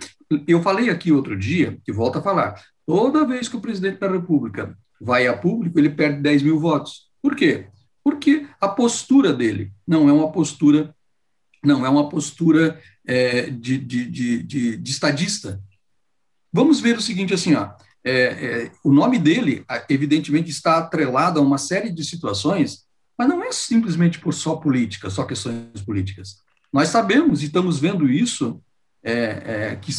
Eu 0.47 0.61
falei 0.61 0.91
aqui 0.91 1.11
outro 1.11 1.35
dia, 1.35 1.79
que 1.83 1.91
volto 1.91 2.19
a 2.19 2.21
falar, 2.21 2.53
toda 2.85 3.25
vez 3.25 3.49
que 3.49 3.57
o 3.57 3.61
presidente 3.61 3.99
da 3.99 4.11
República 4.11 4.77
vai 5.01 5.25
a 5.25 5.35
público, 5.35 5.79
ele 5.79 5.89
perde 5.89 6.21
10 6.21 6.43
mil 6.43 6.59
votos. 6.59 7.09
Por 7.19 7.35
quê? 7.35 7.67
Porque 8.09 8.47
a 8.59 8.67
postura 8.67 9.31
dele 9.33 9.71
não 9.87 10.09
é 10.09 10.11
uma 10.11 10.31
postura, 10.31 10.95
não 11.63 11.85
é 11.85 11.89
uma 11.89 12.09
postura 12.09 12.81
é, 13.05 13.49
de, 13.49 13.77
de, 13.77 14.05
de, 14.05 14.77
de, 14.77 14.91
estadista. 14.91 15.61
Vamos 16.51 16.79
ver 16.79 16.97
o 16.97 17.01
seguinte 17.01 17.33
assim, 17.33 17.53
ó 17.53 17.73
é, 18.03 18.11
é, 18.11 18.71
o 18.83 18.91
nome 18.91 19.19
dele, 19.19 19.65
evidentemente, 19.89 20.49
está 20.49 20.77
atrelado 20.77 21.39
a 21.39 21.43
uma 21.43 21.57
série 21.57 21.91
de 21.91 22.03
situações, 22.03 22.85
mas 23.17 23.27
não 23.27 23.43
é 23.43 23.51
simplesmente 23.51 24.19
por 24.19 24.33
só 24.33 24.55
política, 24.55 25.09
só 25.09 25.25
questões 25.25 25.81
políticas. 25.85 26.37
Nós 26.71 26.89
sabemos 26.89 27.41
e 27.41 27.47
estamos 27.47 27.79
vendo 27.79 28.09
isso, 28.09 28.61
é, 29.03 29.71
é 29.71 29.75
que 29.75 29.91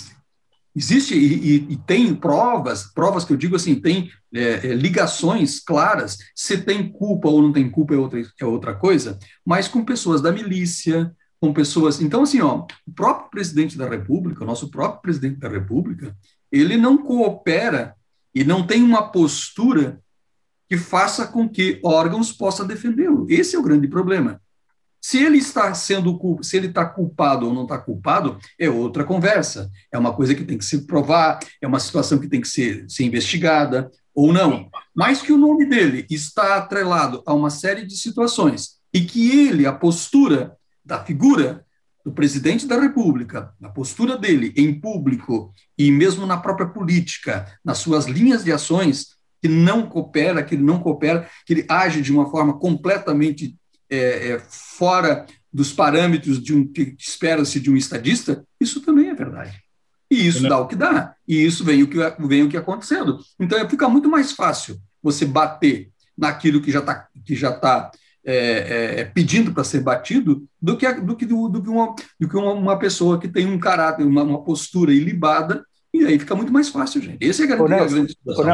existe 0.74 1.14
e, 1.14 1.34
e, 1.34 1.72
e, 1.72 1.76
tem 1.76 2.14
provas, 2.14 2.84
provas 2.92 3.24
que 3.24 3.32
eu 3.32 3.36
digo 3.36 3.56
assim, 3.56 3.74
tem 3.74 4.10
é, 4.32 4.68
é, 4.68 4.74
ligações 4.74 5.60
claras, 5.60 6.18
se 6.34 6.58
tem 6.58 6.90
culpa 6.90 7.28
ou 7.28 7.42
não 7.42 7.52
tem 7.52 7.68
culpa 7.70 7.94
é 7.94 7.98
outra, 7.98 8.20
é 8.40 8.44
outra 8.44 8.74
coisa, 8.74 9.18
mas 9.44 9.66
com 9.66 9.84
pessoas 9.84 10.20
da 10.20 10.30
milícia, 10.30 11.14
com 11.40 11.52
pessoas. 11.52 12.00
Então, 12.00 12.22
assim, 12.22 12.40
ó, 12.40 12.66
o 12.86 12.92
próprio 12.92 13.30
presidente 13.30 13.76
da 13.76 13.88
República, 13.88 14.44
o 14.44 14.46
nosso 14.46 14.70
próprio 14.70 15.02
presidente 15.02 15.38
da 15.38 15.48
República, 15.48 16.14
ele 16.52 16.76
não 16.76 16.98
coopera 16.98 17.94
e 18.34 18.44
não 18.44 18.66
tem 18.66 18.82
uma 18.82 19.10
postura 19.10 20.00
que 20.68 20.76
faça 20.76 21.26
com 21.26 21.48
que 21.48 21.80
órgãos 21.82 22.30
possam 22.30 22.66
defendê-lo. 22.66 23.26
Esse 23.28 23.56
é 23.56 23.58
o 23.58 23.62
grande 23.62 23.88
problema. 23.88 24.40
Se 25.00 25.18
ele 25.22 25.38
está 25.38 25.72
sendo 25.72 26.18
se 26.42 26.56
ele 26.56 26.66
está 26.66 26.84
culpado 26.84 27.46
ou 27.46 27.54
não 27.54 27.62
está 27.62 27.78
culpado, 27.78 28.38
é 28.58 28.68
outra 28.68 29.02
conversa. 29.04 29.70
É 29.90 29.98
uma 29.98 30.12
coisa 30.12 30.34
que 30.34 30.44
tem 30.44 30.58
que 30.58 30.64
se 30.64 30.86
provar, 30.86 31.38
é 31.60 31.66
uma 31.66 31.80
situação 31.80 32.18
que 32.18 32.28
tem 32.28 32.40
que 32.40 32.48
ser, 32.48 32.84
ser 32.88 33.04
investigada 33.04 33.90
ou 34.14 34.32
não. 34.32 34.68
Mas 34.94 35.22
que 35.22 35.32
o 35.32 35.38
nome 35.38 35.64
dele 35.64 36.06
está 36.10 36.56
atrelado 36.56 37.22
a 37.24 37.32
uma 37.32 37.50
série 37.50 37.86
de 37.86 37.96
situações 37.96 38.80
e 38.92 39.00
que 39.00 39.46
ele, 39.46 39.66
a 39.66 39.72
postura 39.72 40.56
da 40.84 41.02
figura, 41.02 41.64
do 42.04 42.12
presidente 42.12 42.66
da 42.66 42.80
República, 42.80 43.52
na 43.60 43.68
postura 43.68 44.16
dele 44.16 44.52
em 44.56 44.78
público 44.78 45.52
e 45.76 45.90
mesmo 45.90 46.26
na 46.26 46.36
própria 46.36 46.68
política, 46.68 47.46
nas 47.64 47.78
suas 47.78 48.06
linhas 48.06 48.42
de 48.42 48.52
ações, 48.52 49.18
que 49.40 49.48
não 49.48 49.86
coopera, 49.86 50.42
que 50.42 50.54
ele 50.54 50.62
não 50.62 50.80
coopera, 50.80 51.28
que 51.46 51.52
ele 51.52 51.66
age 51.68 52.02
de 52.02 52.12
uma 52.12 52.30
forma 52.30 52.58
completamente 52.58 53.56
é, 53.90 54.32
é, 54.32 54.38
fora 54.38 55.26
dos 55.52 55.72
parâmetros 55.72 56.42
de 56.42 56.54
um 56.54 56.66
que 56.66 56.94
espera-se 56.98 57.58
de 57.58 57.70
um 57.70 57.76
estadista, 57.76 58.44
isso 58.60 58.80
também 58.80 59.08
é 59.08 59.14
verdade. 59.14 59.60
E 60.10 60.26
isso 60.26 60.42
dá 60.42 60.58
o 60.58 60.66
que 60.66 60.76
dá. 60.76 61.14
E 61.26 61.44
isso 61.44 61.64
vem 61.64 61.82
o 61.82 61.88
que 61.88 61.98
vem 62.26 62.42
o 62.42 62.48
que 62.48 62.56
acontecendo. 62.56 63.18
Então 63.38 63.68
fica 63.68 63.88
muito 63.88 64.08
mais 64.08 64.32
fácil 64.32 64.80
você 65.02 65.24
bater 65.24 65.90
naquilo 66.16 66.60
que 66.60 66.70
já 66.70 66.80
está 66.80 67.08
que 67.24 67.34
já 67.36 67.52
tá 67.52 67.90
é, 68.24 68.34
é, 68.34 69.00
é, 69.00 69.04
pedindo 69.04 69.52
para 69.52 69.64
ser 69.64 69.80
batido 69.80 70.46
do 70.60 70.76
que, 70.76 70.92
do 70.92 71.16
que, 71.16 71.24
do, 71.24 71.48
do 71.48 71.62
que, 71.62 71.70
uma, 71.70 71.94
do 72.18 72.28
que 72.28 72.36
uma, 72.36 72.52
uma, 72.52 72.78
pessoa 72.78 73.18
que 73.18 73.26
tem 73.26 73.46
um 73.46 73.58
caráter, 73.58 74.04
uma, 74.04 74.22
uma 74.22 74.44
postura 74.44 74.92
ilibada 74.92 75.64
E 75.92 76.04
aí 76.06 76.18
fica 76.18 76.34
muito 76.36 76.52
mais 76.52 76.68
fácil, 76.68 77.02
gente. 77.02 77.18
Esse 77.20 77.42
é 77.42 77.44
a 77.44 77.48
grande, 77.48 77.62
Ô, 77.62 77.68
Nelson, 77.68 77.84
a 77.84 77.88
grande 77.96 78.12
situação. 78.12 78.44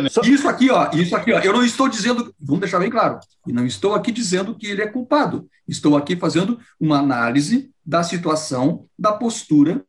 né? 0.00 0.08
Isso 0.30 0.48
aqui, 0.48 0.70
ó, 0.70 0.90
isso 0.92 1.16
aqui, 1.16 1.32
ó, 1.32 1.40
eu 1.40 1.52
não 1.52 1.64
estou 1.64 1.88
dizendo, 1.88 2.32
vamos 2.40 2.60
deixar 2.60 2.78
bem 2.78 2.90
claro, 2.90 3.18
e 3.46 3.52
não 3.52 3.66
estou 3.66 3.92
aqui 3.94 4.12
dizendo 4.12 4.54
que 4.54 4.66
ele 4.68 4.80
é 4.82 4.86
culpado. 4.86 5.48
Estou 5.66 5.96
aqui 5.96 6.14
fazendo 6.16 6.58
uma 6.78 6.98
análise 6.98 7.70
da 7.84 8.02
situação, 8.04 8.86
da 8.98 9.12
postura 9.12 9.84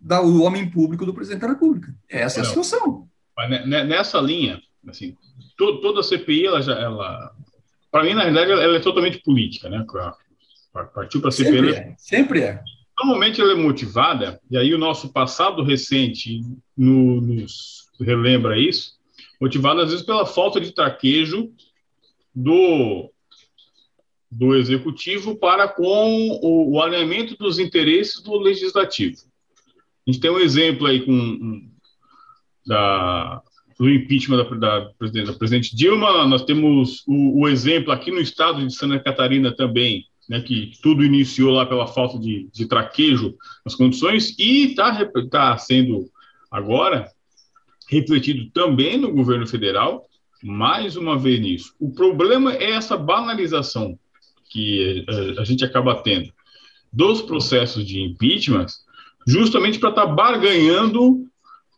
do 0.00 0.42
homem 0.42 0.70
público 0.70 1.04
do 1.04 1.12
presidente 1.12 1.42
da 1.42 1.48
República. 1.48 1.94
Essa 2.08 2.40
é 2.40 2.42
a 2.42 2.44
situação. 2.46 3.06
Mas 3.36 3.66
nessa 3.68 4.18
linha, 4.20 4.60
assim, 4.88 5.14
to- 5.56 5.80
toda 5.82 6.00
a 6.00 6.02
CPI, 6.02 6.46
ela 6.46 6.62
já, 6.62 6.72
ela, 6.72 7.30
para 7.92 8.04
mim, 8.04 8.14
na 8.14 8.22
realidade, 8.22 8.50
ela, 8.50 8.76
é 8.76 8.80
totalmente 8.80 9.18
política, 9.18 9.68
né? 9.68 9.84
Partiu 10.94 11.20
para 11.20 11.28
a 11.28 11.32
CPI. 11.32 11.52
Sempre 11.52 11.74
é, 11.74 11.94
sempre 11.98 12.40
é. 12.42 12.62
Normalmente 13.00 13.40
ela 13.40 13.52
é 13.52 13.54
motivada, 13.54 14.38
e 14.50 14.58
aí 14.58 14.74
o 14.74 14.78
nosso 14.78 15.10
passado 15.10 15.62
recente 15.62 16.42
no- 16.76 17.20
nos 17.20 17.88
relembra 17.98 18.58
isso, 18.58 18.92
motivada 19.40 19.82
às 19.82 19.90
vezes 19.90 20.04
pela 20.04 20.26
falta 20.26 20.60
de 20.60 20.72
traquejo 20.72 21.50
do, 22.34 23.10
do 24.30 24.54
executivo 24.54 25.34
para 25.34 25.66
com 25.66 26.28
o, 26.42 26.72
o 26.74 26.82
alinhamento 26.82 27.36
dos 27.38 27.58
interesses 27.58 28.22
do 28.22 28.36
legislativo. 28.38 29.16
A 30.06 30.10
gente 30.10 30.20
tem 30.20 30.30
um 30.30 30.38
exemplo 30.38 30.86
aí 30.86 31.00
com 31.00 31.12
um, 31.12 31.70
da, 32.66 33.42
do 33.78 33.88
impeachment 33.88 34.36
da, 34.36 34.80
da, 34.80 34.90
presidente, 34.98 35.26
da 35.26 35.32
presidente 35.32 35.74
Dilma, 35.74 36.26
nós 36.26 36.44
temos 36.44 37.02
o, 37.06 37.40
o 37.40 37.48
exemplo 37.48 37.92
aqui 37.92 38.10
no 38.10 38.20
estado 38.20 38.66
de 38.66 38.74
Santa 38.74 39.00
Catarina 39.00 39.50
também, 39.56 40.06
né, 40.30 40.40
que 40.40 40.70
tudo 40.80 41.04
iniciou 41.04 41.50
lá 41.50 41.66
pela 41.66 41.88
falta 41.88 42.16
de, 42.16 42.48
de 42.52 42.64
traquejo 42.66 43.36
nas 43.64 43.74
condições 43.74 44.38
e 44.38 44.68
está 44.68 45.04
tá 45.28 45.58
sendo 45.58 46.08
agora 46.48 47.10
refletido 47.88 48.48
também 48.52 48.96
no 48.96 49.12
governo 49.12 49.44
federal, 49.44 50.06
mais 50.40 50.96
uma 50.96 51.18
vez 51.18 51.40
nisso. 51.40 51.74
O 51.80 51.90
problema 51.92 52.54
é 52.54 52.70
essa 52.70 52.96
banalização 52.96 53.98
que 54.48 55.04
eh, 55.08 55.40
a 55.40 55.44
gente 55.44 55.64
acaba 55.64 56.00
tendo 56.00 56.32
dos 56.92 57.20
processos 57.22 57.84
de 57.84 58.00
impeachment, 58.00 58.66
justamente 59.26 59.80
para 59.80 59.90
estar 59.90 60.06
tá 60.06 60.12
barganhando. 60.12 61.28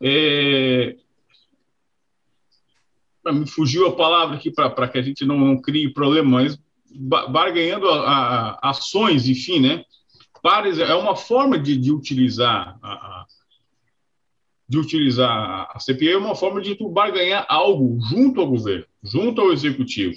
É... 0.02 0.94
Me 3.32 3.46
fugiu 3.46 3.86
a 3.86 3.96
palavra 3.96 4.36
aqui 4.36 4.50
para 4.50 4.88
que 4.88 4.98
a 4.98 5.02
gente 5.02 5.24
não, 5.24 5.38
não 5.38 5.60
crie 5.60 5.90
problemas, 5.90 6.58
barganhando 6.94 7.88
a, 7.88 8.58
a, 8.60 8.70
ações, 8.70 9.28
enfim, 9.28 9.60
né? 9.60 9.84
Pares 10.42 10.78
é 10.78 10.94
uma 10.94 11.14
forma 11.14 11.58
de, 11.58 11.76
de 11.76 11.92
utilizar 11.92 12.76
a, 12.82 13.26
de 14.68 14.78
utilizar 14.78 15.68
a 15.70 15.78
CPI 15.78 16.12
é 16.12 16.16
uma 16.16 16.34
forma 16.34 16.60
de 16.60 16.74
tu 16.74 16.88
barganhar 16.88 17.44
algo 17.48 17.98
junto 18.08 18.40
ao 18.40 18.46
governo, 18.46 18.86
junto 19.02 19.40
ao 19.40 19.52
executivo, 19.52 20.14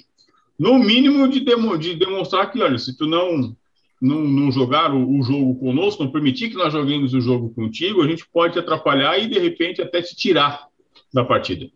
no 0.58 0.78
mínimo 0.78 1.28
de, 1.28 1.40
demo, 1.40 1.76
de 1.76 1.94
demonstrar 1.94 2.50
que, 2.50 2.62
olha, 2.62 2.78
se 2.78 2.96
tu 2.96 3.06
não 3.06 3.54
não, 4.00 4.20
não 4.20 4.52
jogar 4.52 4.92
o, 4.92 5.18
o, 5.18 5.22
jogo 5.22 5.58
conosco, 5.58 6.04
não 6.04 6.10
permitir 6.10 6.50
que 6.50 6.56
nós 6.56 6.72
joguemos 6.72 7.14
o 7.14 7.20
jogo 7.20 7.50
contigo, 7.54 8.02
a 8.02 8.08
gente 8.08 8.26
pode 8.30 8.54
te 8.54 8.58
atrapalhar 8.58 9.18
e 9.18 9.26
de 9.26 9.38
repente 9.38 9.80
até 9.80 10.02
te 10.02 10.14
tirar 10.14 10.66
da 11.12 11.24
partida. 11.24 11.70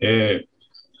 É, 0.00 0.44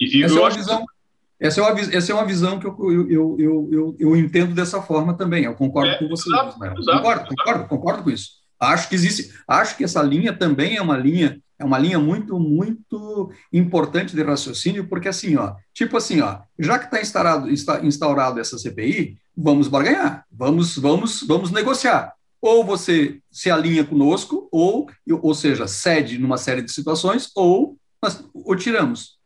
e, 0.00 0.22
essa, 0.22 0.36
é 0.36 0.40
uma 0.40 0.50
visão, 0.50 0.78
que... 0.78 0.92
essa, 1.40 1.60
é 1.60 1.64
uma, 1.64 1.80
essa 1.80 2.12
é 2.12 2.14
uma 2.14 2.26
visão 2.26 2.60
que 2.60 2.66
eu, 2.66 2.76
eu, 3.10 3.36
eu, 3.38 3.68
eu, 3.72 3.96
eu 3.98 4.16
entendo 4.16 4.54
dessa 4.54 4.82
forma 4.82 5.16
também. 5.16 5.44
Eu 5.44 5.54
concordo 5.54 5.92
é, 5.92 5.98
com 5.98 6.08
você. 6.08 6.28
Exato, 6.28 6.56
exato, 6.62 6.80
exato, 6.80 6.98
concordo, 6.98 7.28
concordo, 7.28 7.68
concordo 7.68 8.02
com 8.02 8.10
isso. 8.10 8.40
Acho 8.60 8.90
que 8.90 8.94
existe, 8.94 9.32
acho 9.48 9.74
que 9.74 9.84
essa 9.84 10.02
linha 10.02 10.34
também 10.34 10.76
é 10.76 10.82
uma 10.82 10.98
linha, 10.98 11.40
é 11.58 11.64
uma 11.64 11.78
linha 11.78 11.98
muito, 11.98 12.38
muito 12.38 13.32
importante 13.50 14.14
de 14.14 14.22
raciocínio, 14.22 14.86
porque 14.86 15.08
assim, 15.08 15.34
ó, 15.36 15.54
tipo 15.72 15.96
assim, 15.96 16.20
ó, 16.20 16.40
já 16.58 16.78
que 16.78 16.84
está 16.84 17.00
instaurado, 17.00 17.48
está 17.48 17.80
instaurado 17.82 18.38
essa 18.38 18.58
CPI, 18.58 19.16
vamos 19.34 19.66
barganhar, 19.66 20.26
vamos, 20.30 20.76
vamos, 20.76 21.22
vamos 21.22 21.50
negociar. 21.50 22.12
Ou 22.42 22.62
você 22.62 23.18
se 23.30 23.50
alinha 23.50 23.82
conosco, 23.84 24.46
ou, 24.52 24.90
ou 25.08 25.34
seja, 25.34 25.66
cede 25.66 26.18
numa 26.18 26.36
série 26.36 26.60
de 26.60 26.70
situações, 26.70 27.30
ou 27.34 27.78
nós 28.02 28.22
o 28.34 28.54
tiramos. 28.54 29.19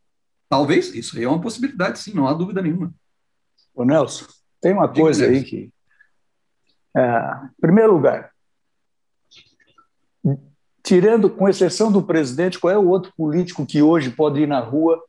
Talvez, 0.55 0.95
isso 0.95 1.19
aí 1.19 1.25
é 1.25 1.29
uma 1.29 1.41
possibilidade, 1.41 1.99
sim, 1.99 2.15
não 2.15 2.29
há 2.29 2.33
dúvida 2.33 2.63
nenhuma. 2.63 2.95
Ô 3.75 3.85
Nelson, 3.85 4.25
tem 4.61 4.73
uma 4.73 4.87
Diga 4.87 5.01
coisa 5.01 5.27
aí 5.27 5.43
que. 5.43 5.69
É, 6.97 7.01
em 7.59 7.61
primeiro 7.61 7.95
lugar, 7.95 8.31
tirando, 10.81 11.29
com 11.29 11.49
exceção 11.49 11.91
do 11.91 12.01
presidente, 12.01 12.61
qual 12.61 12.73
é 12.73 12.79
o 12.79 12.87
outro 12.87 13.13
político 13.17 13.67
que 13.67 13.83
hoje 13.83 14.11
pode 14.11 14.43
ir 14.43 14.47
na 14.47 14.61
rua, 14.61 15.03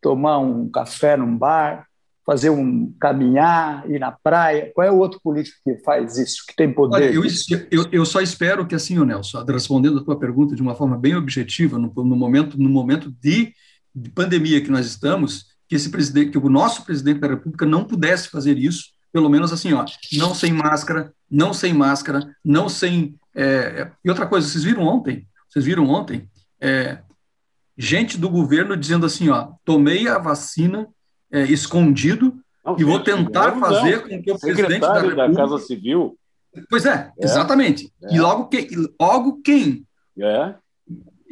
tomar 0.00 0.40
um 0.40 0.68
café 0.68 1.16
num 1.16 1.38
bar, 1.38 1.86
fazer 2.26 2.50
um 2.50 2.92
caminhar, 2.98 3.88
ir 3.88 4.00
na 4.00 4.10
praia? 4.10 4.72
Qual 4.74 4.84
é 4.84 4.90
o 4.90 4.98
outro 4.98 5.20
político 5.22 5.56
que 5.62 5.78
faz 5.84 6.18
isso, 6.18 6.44
que 6.48 6.56
tem 6.56 6.72
poder? 6.72 6.96
Olha, 6.96 7.14
eu, 7.14 7.22
eu, 7.70 7.86
eu, 7.92 8.04
só 8.04 8.20
espero 8.20 8.66
que 8.66 8.74
assim, 8.74 8.98
Nelson, 9.04 9.44
respondendo 9.44 10.00
a 10.00 10.04
tua 10.04 10.18
pergunta 10.18 10.56
de 10.56 10.62
uma 10.62 10.74
forma 10.74 10.98
bem 10.98 11.14
objetiva, 11.14 11.78
no, 11.78 11.92
no 11.94 12.16
momento, 12.16 12.58
no 12.58 12.68
momento 12.68 13.14
de, 13.20 13.54
de, 13.94 14.10
pandemia 14.10 14.60
que 14.60 14.70
nós 14.70 14.86
estamos, 14.86 15.46
que 15.68 15.74
esse 15.74 15.90
presidente, 15.90 16.30
que 16.30 16.38
o 16.38 16.48
nosso 16.48 16.84
presidente 16.84 17.20
da 17.20 17.28
República 17.28 17.66
não 17.66 17.84
pudesse 17.84 18.28
fazer 18.28 18.58
isso, 18.58 18.92
pelo 19.12 19.28
menos 19.28 19.52
assim, 19.52 19.72
ó, 19.72 19.84
não 20.12 20.34
sem 20.34 20.52
máscara, 20.52 21.12
não 21.30 21.52
sem 21.52 21.72
máscara, 21.72 22.34
não 22.44 22.68
sem. 22.68 23.16
É, 23.34 23.90
e 24.04 24.08
outra 24.08 24.26
coisa, 24.26 24.48
vocês 24.48 24.64
viram 24.64 24.82
ontem? 24.82 25.26
Vocês 25.48 25.64
viram 25.64 25.88
ontem? 25.88 26.28
É, 26.60 26.98
gente 27.76 28.18
do 28.18 28.28
governo 28.28 28.76
dizendo 28.76 29.06
assim, 29.06 29.28
ó, 29.28 29.52
tomei 29.64 30.08
a 30.08 30.18
vacina 30.18 30.88
é, 31.30 31.42
escondido 31.42 32.36
não, 32.64 32.76
e 32.78 32.84
vou 32.84 33.00
tentar 33.00 33.52
fazer 33.58 34.02
com 34.02 34.22
que 34.22 34.32
o 34.32 34.38
presidente 34.38 34.80
da 34.80 34.94
República... 34.94 35.28
da 35.28 35.34
Casa 35.34 35.58
Civil. 35.58 36.18
Pois 36.70 36.86
é, 36.86 37.12
é 37.18 37.24
exatamente. 37.24 37.92
É. 38.02 38.14
E 38.14 38.20
logo 38.20 38.46
quem? 38.46 38.68
Logo 39.00 39.42
quem? 39.42 39.86
É. 40.18 40.54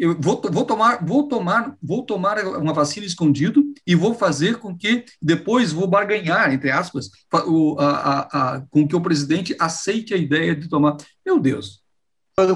Eu 0.03 0.17
vou, 0.19 0.43
vou 0.51 0.65
tomar, 0.65 1.07
vou 1.07 1.29
tomar, 1.29 1.77
vou 1.81 2.05
tomar 2.05 2.37
uma 2.57 2.73
vacina 2.73 3.07
escondido 3.07 3.63
e 3.87 3.95
vou 3.95 4.13
fazer 4.13 4.59
com 4.59 4.77
que 4.77 5.05
depois 5.23 5.73
vou 5.73 5.87
barganhar, 5.87 6.53
entre 6.53 6.73
aspas, 6.73 7.09
o, 7.47 7.77
a, 7.79 7.87
a, 7.87 8.21
a, 8.57 8.61
com 8.69 8.89
que 8.89 8.97
o 8.97 9.01
presidente 9.01 9.55
aceite 9.61 10.13
a 10.13 10.17
ideia 10.17 10.57
de 10.57 10.69
tomar. 10.69 10.97
Meu 11.25 11.39
Deus. 11.39 11.85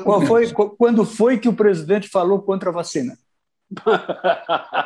Qual 0.03 0.23
foi, 0.23 0.53
quando 0.77 1.05
foi 1.05 1.39
que 1.39 1.49
o 1.49 1.53
presidente 1.53 2.09
falou 2.09 2.43
contra 2.43 2.71
a 2.71 2.73
vacina? 2.73 3.17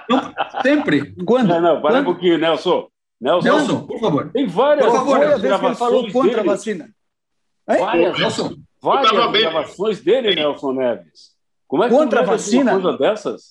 Não, 0.06 0.34
sempre. 0.60 1.14
Quando? 1.24 1.48
Não, 1.48 1.62
não, 1.62 1.80
para 1.80 1.92
Quando? 1.92 2.00
um 2.02 2.12
pouquinho, 2.12 2.36
Nelson. 2.36 2.88
Nelson. 3.18 3.48
Nelson, 3.48 3.86
por 3.86 4.00
favor. 4.00 4.30
Tem 4.32 4.46
várias, 4.46 4.84
Por 4.84 4.96
favor, 4.96 5.18
várias 5.18 5.32
a 5.32 5.36
vez 5.38 5.60
que 5.60 5.64
ele 5.66 5.74
falou 5.76 6.12
contra 6.12 6.36
dele. 6.36 6.40
a 6.40 6.52
vacina. 6.52 6.84
Hein? 7.70 7.78
Várias, 7.78 8.18
Nelson, 8.18 8.54
várias 8.82 9.32
bem. 9.32 9.40
gravações 9.40 10.00
dele, 10.02 10.34
Nelson 10.34 10.72
Neves. 10.72 11.39
Como 11.70 11.84
é 11.84 11.88
que 11.88 11.94
Contra 11.94 12.18
a 12.20 12.22
uma 12.24 12.32
vacina? 12.32 12.72
coisa 12.72 12.98
dessas? 12.98 13.42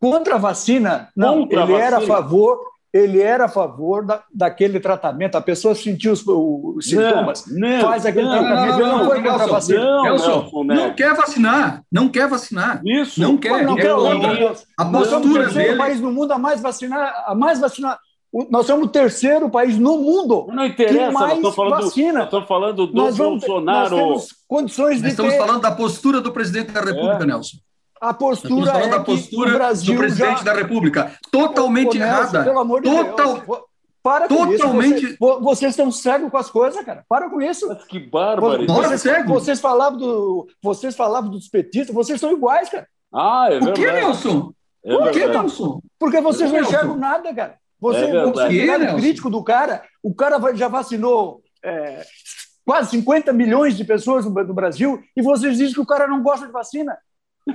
Contra 0.00 0.36
a 0.36 0.38
vacina, 0.38 1.08
não, 1.16 1.40
Contra 1.40 1.60
a 1.60 1.64
ele 1.64 1.72
era 1.74 1.96
a 1.96 1.98
vacina. 1.98 2.16
favor, 2.16 2.60
ele 2.92 3.20
era 3.20 3.46
a 3.46 3.48
favor 3.48 4.06
da, 4.06 4.22
daquele 4.32 4.78
tratamento. 4.78 5.34
A 5.34 5.40
pessoa 5.40 5.74
sentiu 5.74 6.12
os, 6.12 6.22
os 6.24 6.86
sintomas, 6.86 7.46
não, 7.48 7.80
faz 7.80 8.06
aquele 8.06 8.26
não, 8.26 8.38
tratamento, 8.38 8.78
ele 8.78 8.88
não 8.88 9.04
foi 9.06 9.22
contra 9.22 9.42
a 9.42 9.46
vacina. 9.48 9.80
Não, 9.84 10.02
Nelson, 10.04 10.50
não 10.66 10.94
quer 10.94 11.14
vacinar, 11.16 11.82
não 11.90 12.08
quer 12.08 12.28
vacinar. 12.28 12.80
Isso. 12.84 13.20
Não 13.20 13.36
quer. 13.36 13.64
Não 13.64 13.76
é 13.76 13.82
quer 13.82 13.92
contra. 13.92 14.46
outra. 14.46 14.64
A 14.78 14.84
o 14.84 14.92
postura 14.92 15.48
dele. 15.48 15.76
país 15.76 16.00
no 16.00 16.12
mundo 16.12 16.30
a 16.32 16.38
mais 16.38 16.60
vacinar, 16.60 17.24
a 17.26 17.34
mais 17.34 17.58
vacinar. 17.58 17.98
O- 18.34 18.46
Nós 18.50 18.66
somos 18.66 18.86
o 18.86 18.90
terceiro 18.90 19.48
país 19.48 19.78
no 19.78 19.96
mundo 19.98 20.46
Não 20.52 20.66
interessa, 20.66 20.94
que 20.98 21.04
nós 21.04 21.12
mais 21.14 21.32
estamos 21.34 21.54
falando, 21.56 21.76
do, 21.78 21.84
vacina. 21.84 22.12
nós 22.14 22.24
estamos 22.24 22.48
falando 22.48 22.86
do 22.86 22.92
Nós, 22.94 23.16
vamos, 23.16 23.40
nós 23.42 23.46
Bolsonaro. 23.48 23.96
temos 23.96 24.28
condições 24.48 24.94
Nós 24.94 25.02
de 25.02 25.08
estamos 25.08 25.32
ter 25.32 25.38
falando 25.38 25.60
da 25.62 25.70
postura 25.72 26.20
do 26.20 26.32
presidente 26.32 26.72
da 26.72 26.80
República, 26.80 27.22
É. 27.22 27.26
Nelson. 27.26 27.56
a 28.00 28.06
Nós 28.06 28.12
estamos 28.12 28.40
postura 28.40 28.72
falando 28.72 28.86
é 28.86 28.90
da 28.90 28.98
que 29.00 29.04
postura 29.06 29.50
o 29.50 29.52
Brasil 29.54 29.94
do 29.94 29.98
presidente 29.98 30.38
já... 30.38 30.44
da 30.44 30.52
República. 30.52 31.12
Totalmente 31.30 31.96
Ô, 31.96 32.00
Nelson, 32.00 32.20
errada. 32.20 32.44
Pelo 32.44 32.58
amor 32.58 32.82
de 32.82 32.90
Total- 32.90 33.34
Deus. 33.34 33.60
Para 34.02 34.28
com 34.28 34.34
isso. 34.52 34.58
Totalmente- 34.58 35.00
Você- 35.06 35.16
vo- 35.18 35.40
vocês 35.40 35.70
estão 35.70 35.90
cegos 35.90 36.30
com 36.30 36.36
as 36.36 36.50
coisas, 36.50 36.84
cara. 36.84 37.02
Para 37.08 37.30
com 37.30 37.40
isso. 37.40 37.66
Mas 37.68 37.84
que 37.86 37.98
bárbaro. 37.98 38.66
Nós- 38.66 38.86
Vocês, 38.88 39.00
cego. 39.00 39.32
vocês 39.32 39.60
falavam 39.62 39.98
do, 39.98 40.46
vocês 40.62 40.94
falavam 40.94 41.30
dos 41.30 41.48
petistas, 41.48 41.94
vocês 41.94 42.20
são 42.20 42.30
iguais, 42.30 42.68
cara. 42.68 42.86
Ah, 43.10 43.46
é 43.50 43.56
O 43.58 43.72
que, 43.72 43.80
verdade. 43.80 44.04
Nelson? 44.04 44.52
É 44.84 44.94
O 44.94 44.98
que, 45.10 45.18
verdade. 45.20 45.38
Nelson? 45.38 45.80
Porque 45.98 46.20
vocês 46.20 46.50
não 46.52 46.56
Nelson. 46.58 46.70
enxergam 46.76 46.96
nada, 46.98 47.32
cara. 47.32 47.54
Você, 47.84 48.04
É 48.04 48.24
você 48.24 48.60
é 48.68 48.78
Nelson? 48.78 48.96
crítico 48.96 49.28
do 49.30 49.42
cara. 49.44 49.82
O 50.02 50.14
cara 50.14 50.38
já 50.54 50.68
vacinou 50.68 51.42
é, 51.62 52.02
quase 52.64 52.90
50 52.90 53.32
milhões 53.32 53.76
de 53.76 53.84
pessoas 53.84 54.24
no, 54.24 54.30
Brasil 54.54 55.02
e 55.16 55.20
vocês 55.22 55.58
dizem 55.58 55.74
que 55.74 55.80
o 55.80 55.86
cara 55.86 56.06
não 56.06 56.22
gosta 56.22 56.46
de 56.46 56.52
vacina. 56.52 56.96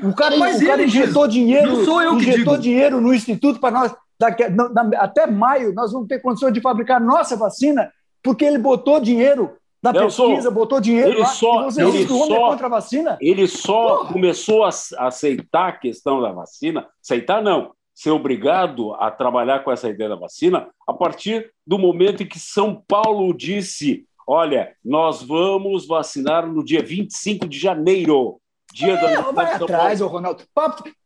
O 0.03 0.13
cara, 0.13 0.37
Mas 0.37 0.61
o 0.61 0.65
cara 0.67 0.81
ele 0.83 0.91
diz. 0.91 1.01
injetou 1.01 1.27
dinheiro, 1.27 1.77
Não 1.77 1.85
sou 1.85 2.01
eu 2.01 2.11
que 2.17 2.23
injetou 2.29 2.53
digo. 2.53 2.57
dinheiro 2.59 3.01
no 3.01 3.11
instituto 3.13 3.59
para 3.59 3.71
nós. 3.71 3.95
Daqui, 4.19 4.47
na- 4.49 4.69
na- 4.69 4.99
até 4.99 5.25
maio 5.25 5.73
nós 5.73 5.91
vamos 5.91 6.07
ter 6.07 6.19
condições 6.21 6.53
de 6.53 6.61
fabricar 6.61 7.01
nossa 7.01 7.35
vacina, 7.35 7.91
porque 8.21 8.45
ele 8.45 8.59
botou 8.59 8.99
dinheiro 8.99 9.55
da 9.81 9.91
Nelson, 9.93 10.27
pesquisa, 10.27 10.51
botou 10.51 10.79
dinheiro 10.81 11.09
ele 11.11 11.19
lá, 11.21 11.25
só, 11.27 11.63
você 11.63 11.81
ele 11.81 12.05
que 12.05 12.11
o 12.11 12.17
homem 12.17 12.35
só, 12.35 12.45
é 12.47 12.49
contra 12.51 12.65
a 12.67 12.69
vacina? 12.69 13.17
Ele 13.21 13.47
só 13.47 13.95
Porra. 13.97 14.13
começou 14.13 14.63
a 14.65 14.69
aceitar 15.07 15.69
a 15.69 15.71
questão 15.71 16.21
da 16.21 16.31
vacina, 16.33 16.85
aceitar 17.01 17.41
não, 17.41 17.71
ser 17.99 18.11
obrigado 18.11 18.93
a 18.93 19.11
trabalhar 19.11 19.61
com 19.61 19.69
essa 19.69 19.89
ideia 19.89 20.11
da 20.11 20.15
vacina 20.15 20.69
a 20.87 20.93
partir 20.93 21.51
do 21.67 21.77
momento 21.77 22.23
em 22.23 22.25
que 22.25 22.39
São 22.39 22.81
Paulo 22.87 23.33
disse: 23.33 24.05
olha, 24.25 24.73
nós 24.83 25.21
vamos 25.21 25.85
vacinar 25.85 26.47
no 26.47 26.63
dia 26.63 26.81
25 26.81 27.45
de 27.45 27.59
janeiro. 27.59 28.39
Dia 28.73 28.93
é, 28.93 29.15
da 29.15 29.31
vai 29.31 29.53
atrás, 29.53 29.99
Ronaldo. 29.99 30.45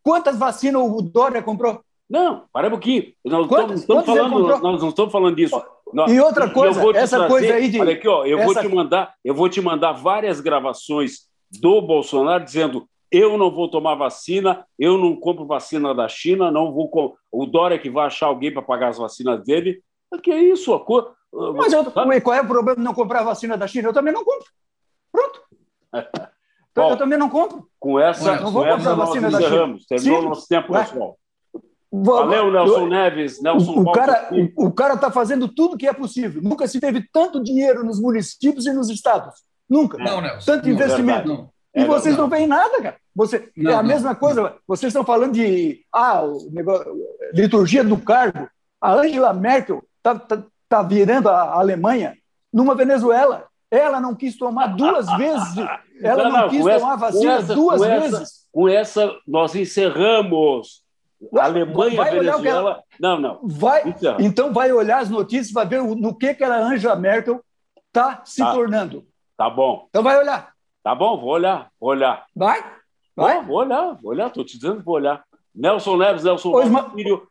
Quantas 0.03 0.38
vacinas 0.38 0.84
o 0.84 1.01
Dória 1.01 1.41
comprou? 1.41 1.82
Não, 2.08 2.43
para 2.53 2.67
um 2.67 2.71
pouquinho. 2.71 3.12
Nós 3.25 3.47
quantas, 3.47 3.79
estamos, 3.79 4.06
falando, 4.06 4.62
nós 4.62 4.82
não 4.82 4.89
estamos 4.89 5.12
falando 5.12 5.36
disso. 5.36 5.60
E 6.10 6.19
outra 6.19 6.47
coisa, 6.51 6.79
essa 6.95 7.17
trazer, 7.17 7.27
coisa 7.27 7.53
aí 7.56 7.69
de. 7.69 7.82
Olha 7.82 7.93
aqui, 7.93 8.08
ó, 8.08 8.23
eu, 8.23 8.38
essa... 8.38 8.53
vou 8.53 8.62
te 8.62 8.67
mandar, 8.67 9.15
eu 9.25 9.34
vou 9.34 9.49
te 9.49 9.62
mandar 9.62 9.93
várias 9.93 10.39
gravações 10.39 11.21
do 11.49 11.82
Bolsonaro 11.82 12.43
dizendo 12.43 12.88
eu 13.13 13.38
não 13.38 13.52
vou 13.52 13.69
tomar 13.69 13.93
vacina, 13.93 14.65
eu 14.78 14.97
não 14.97 15.15
compro 15.15 15.45
vacina 15.45 15.93
da 15.93 16.10
China, 16.10 16.49
não 16.49 16.73
vou. 16.73 16.89
Com... 16.89 17.15
O 17.32 17.45
Dória 17.45 17.78
que 17.78 17.89
vai 17.89 18.08
achar 18.08 18.26
alguém 18.26 18.52
para 18.52 18.63
pagar 18.63 18.89
as 18.89 18.97
vacinas 18.97 19.43
dele. 19.43 19.84
O 20.12 20.17
que 20.17 20.32
é 20.32 20.41
isso? 20.41 20.73
A 20.73 20.84
cor... 20.84 21.13
Mas 21.56 21.71
eu, 21.71 21.86
qual 21.91 22.36
é 22.36 22.41
o 22.41 22.47
problema 22.47 22.78
de 22.78 22.84
não 22.84 22.93
comprar 22.93 23.19
a 23.19 23.26
vacina 23.26 23.56
da 23.56 23.67
China? 23.67 23.89
Eu 23.89 23.93
também 23.93 24.13
não 24.13 24.26
compro. 24.26 24.47
Pronto. 25.12 25.41
Bom, 26.76 26.89
eu 26.89 26.97
também 26.97 27.19
não 27.19 27.30
compro. 27.30 27.67
Com 27.80 27.99
essa, 27.99 28.41
não 28.41 28.52
vou 28.52 28.63
com 28.63 28.69
essa 28.69 28.95
nós 28.95 29.10
vacina 29.10 29.28
encerramos. 29.28 29.86
Terminou 29.86 30.21
o 30.21 30.30
nosso 30.30 30.47
tempo, 30.47 30.73
Ué? 30.73 30.84
pessoal. 30.84 31.17
Valeu, 31.91 32.52
Nelson 32.52 32.82
eu, 32.82 32.88
Neves, 32.88 33.39
Nelson 33.39 33.71
o, 33.73 33.82
o 33.82 33.91
cara 33.91 34.30
O, 34.32 34.65
o 34.65 34.71
cara 34.71 34.95
está 34.95 35.12
fazendo 35.12 35.47
tudo 35.47 35.78
que 35.78 35.88
é 35.88 35.93
possível. 35.93 36.41
Nunca 36.41 36.67
se 36.67 36.80
teve 36.80 37.08
tanto 37.13 37.43
dinheiro 37.43 37.84
nos 37.84 38.02
municípios 38.02 38.65
e 38.65 38.73
nos 38.73 38.89
estados. 38.89 39.43
Nunca. 39.69 39.99
Não, 39.99 40.19
Nelson. 40.19 40.52
Tanto 40.52 40.67
não, 40.67 40.73
investimento. 40.73 41.28
Não. 41.28 41.54
E 41.75 41.81
é 41.81 41.86
vocês 41.86 42.15
não 42.15 42.29
veem 42.29 42.47
nada, 42.47 42.81
cara. 42.81 42.97
Você, 43.15 43.49
não, 43.55 43.71
é 43.71 43.75
a 43.75 43.83
mesma 43.83 44.15
coisa. 44.15 44.55
Vocês 44.67 44.91
estão 44.91 45.03
falando 45.03 45.33
de 45.33 45.83
ah, 45.93 46.23
negócio, 46.51 46.86
liturgia 47.33 47.83
do 47.83 47.97
cargo. 47.97 48.47
A 48.79 48.93
Angela 48.93 49.33
Merkel 49.33 49.83
está 49.97 50.15
tá, 50.15 50.43
tá 50.69 50.83
virando 50.83 51.29
a 51.29 51.53
Alemanha 51.53 52.15
numa 52.51 52.75
Venezuela. 52.75 53.47
Ela 53.71 53.99
não 53.99 54.13
quis 54.13 54.38
tomar 54.38 54.67
duas 54.67 55.07
vezes. 55.17 55.55
Ela 56.01 56.23
não, 56.25 56.41
não 56.41 56.49
quis 56.49 56.63
tomar 56.63 56.95
vacina 56.95 57.33
essa, 57.33 57.55
duas 57.55 57.81
com 57.81 57.88
vezes. 57.88 58.13
Essa, 58.13 58.33
com 58.51 58.69
essa, 58.69 59.15
nós 59.27 59.55
encerramos. 59.55 60.83
A 61.39 61.45
Alemanha, 61.45 61.95
vai 61.95 62.12
Venezuela. 62.12 62.43
Ela... 62.47 62.83
Não, 62.99 63.19
não. 63.19 63.39
Vai, 63.43 63.95
então 64.19 64.51
vai 64.51 64.71
olhar 64.71 64.99
as 64.99 65.09
notícias, 65.09 65.53
vai 65.53 65.65
ver 65.65 65.81
no 65.81 66.13
que, 66.13 66.33
que 66.33 66.43
a 66.43 66.53
Angela 66.53 66.95
Merkel 66.97 67.41
está 67.88 68.21
se 68.25 68.43
tá. 68.43 68.51
tornando. 68.51 69.05
Tá 69.38 69.49
bom. 69.49 69.88
Então 69.89 70.03
vai 70.03 70.17
olhar. 70.17 70.52
Tá 70.84 70.93
bom, 70.93 71.17
vou 71.17 71.30
olhar, 71.30 71.72
vou 71.80 71.91
olhar. 71.91 72.26
Vai? 72.36 72.62
Vai? 73.15 73.38
Vou, 73.38 73.46
vou 73.46 73.58
olhar, 73.58 73.93
vou 74.02 74.12
olhar, 74.12 74.28
estou 74.28 74.43
te 74.43 74.58
dizendo 74.58 74.80
que 74.80 74.86
vou 74.86 74.96
olhar. 74.96 75.24
Nelson 75.56 75.98
Neves, 75.98 76.24
Nelson 76.24 76.52
pois, 76.52 76.67
Filho, 76.93 77.28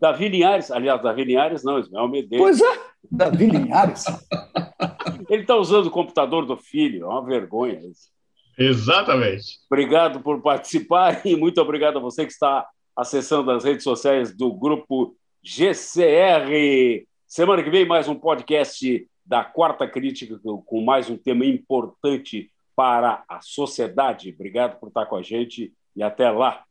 Davi 0.00 0.28
Linhares, 0.28 0.70
aliás, 0.70 1.02
Davi 1.02 1.24
Linhares 1.24 1.64
não, 1.64 1.80
Ismael 1.80 2.08
Medeiros. 2.08 2.46
Pois 2.46 2.60
é, 2.60 2.80
Davi 3.10 3.46
Linhares. 3.46 4.04
Ele 5.28 5.42
está 5.42 5.56
usando 5.56 5.86
o 5.86 5.90
computador 5.90 6.46
do 6.46 6.56
filho, 6.56 7.04
é 7.04 7.08
uma 7.08 7.24
vergonha 7.24 7.80
isso. 7.80 8.08
Exatamente. 8.56 9.58
Obrigado 9.68 10.20
por 10.20 10.40
participar 10.40 11.22
e 11.26 11.34
muito 11.34 11.60
obrigado 11.60 11.98
a 11.98 12.00
você 12.00 12.24
que 12.24 12.32
está 12.32 12.64
acessando 12.96 13.50
as 13.50 13.64
redes 13.64 13.82
sociais 13.82 14.32
do 14.32 14.52
grupo 14.52 15.16
GCR. 15.42 17.04
Semana 17.26 17.64
que 17.64 17.70
vem, 17.70 17.84
mais 17.84 18.06
um 18.06 18.14
podcast 18.14 19.08
da 19.24 19.44
Quarta 19.44 19.86
Crítica 19.86 20.38
com 20.66 20.84
mais 20.84 21.08
um 21.08 21.16
tema 21.16 21.44
importante 21.44 22.50
para 22.76 23.24
a 23.28 23.40
sociedade. 23.40 24.34
Obrigado 24.34 24.78
por 24.78 24.88
estar 24.88 25.06
com 25.06 25.16
a 25.16 25.22
gente 25.22 25.72
e 25.96 26.02
até 26.02 26.30
lá. 26.30 26.64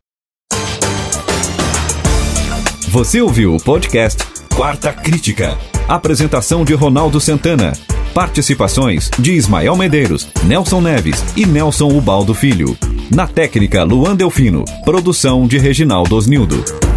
Você 2.89 3.21
ouviu 3.21 3.55
o 3.55 3.63
podcast 3.63 4.21
Quarta 4.55 4.93
Crítica. 4.93 5.57
Apresentação 5.87 6.63
de 6.63 6.73
Ronaldo 6.73 7.19
Santana. 7.19 7.73
Participações 8.13 9.09
de 9.17 9.33
Ismael 9.33 9.75
Medeiros, 9.75 10.31
Nelson 10.45 10.81
Neves 10.81 11.35
e 11.35 11.45
Nelson 11.45 11.87
Ubaldo 11.87 12.35
Filho. 12.35 12.77
Na 13.13 13.27
técnica, 13.27 13.83
Luan 13.83 14.15
Delfino. 14.15 14.63
Produção 14.85 15.47
de 15.47 15.57
Reginaldo 15.57 16.15
Osnildo. 16.15 16.92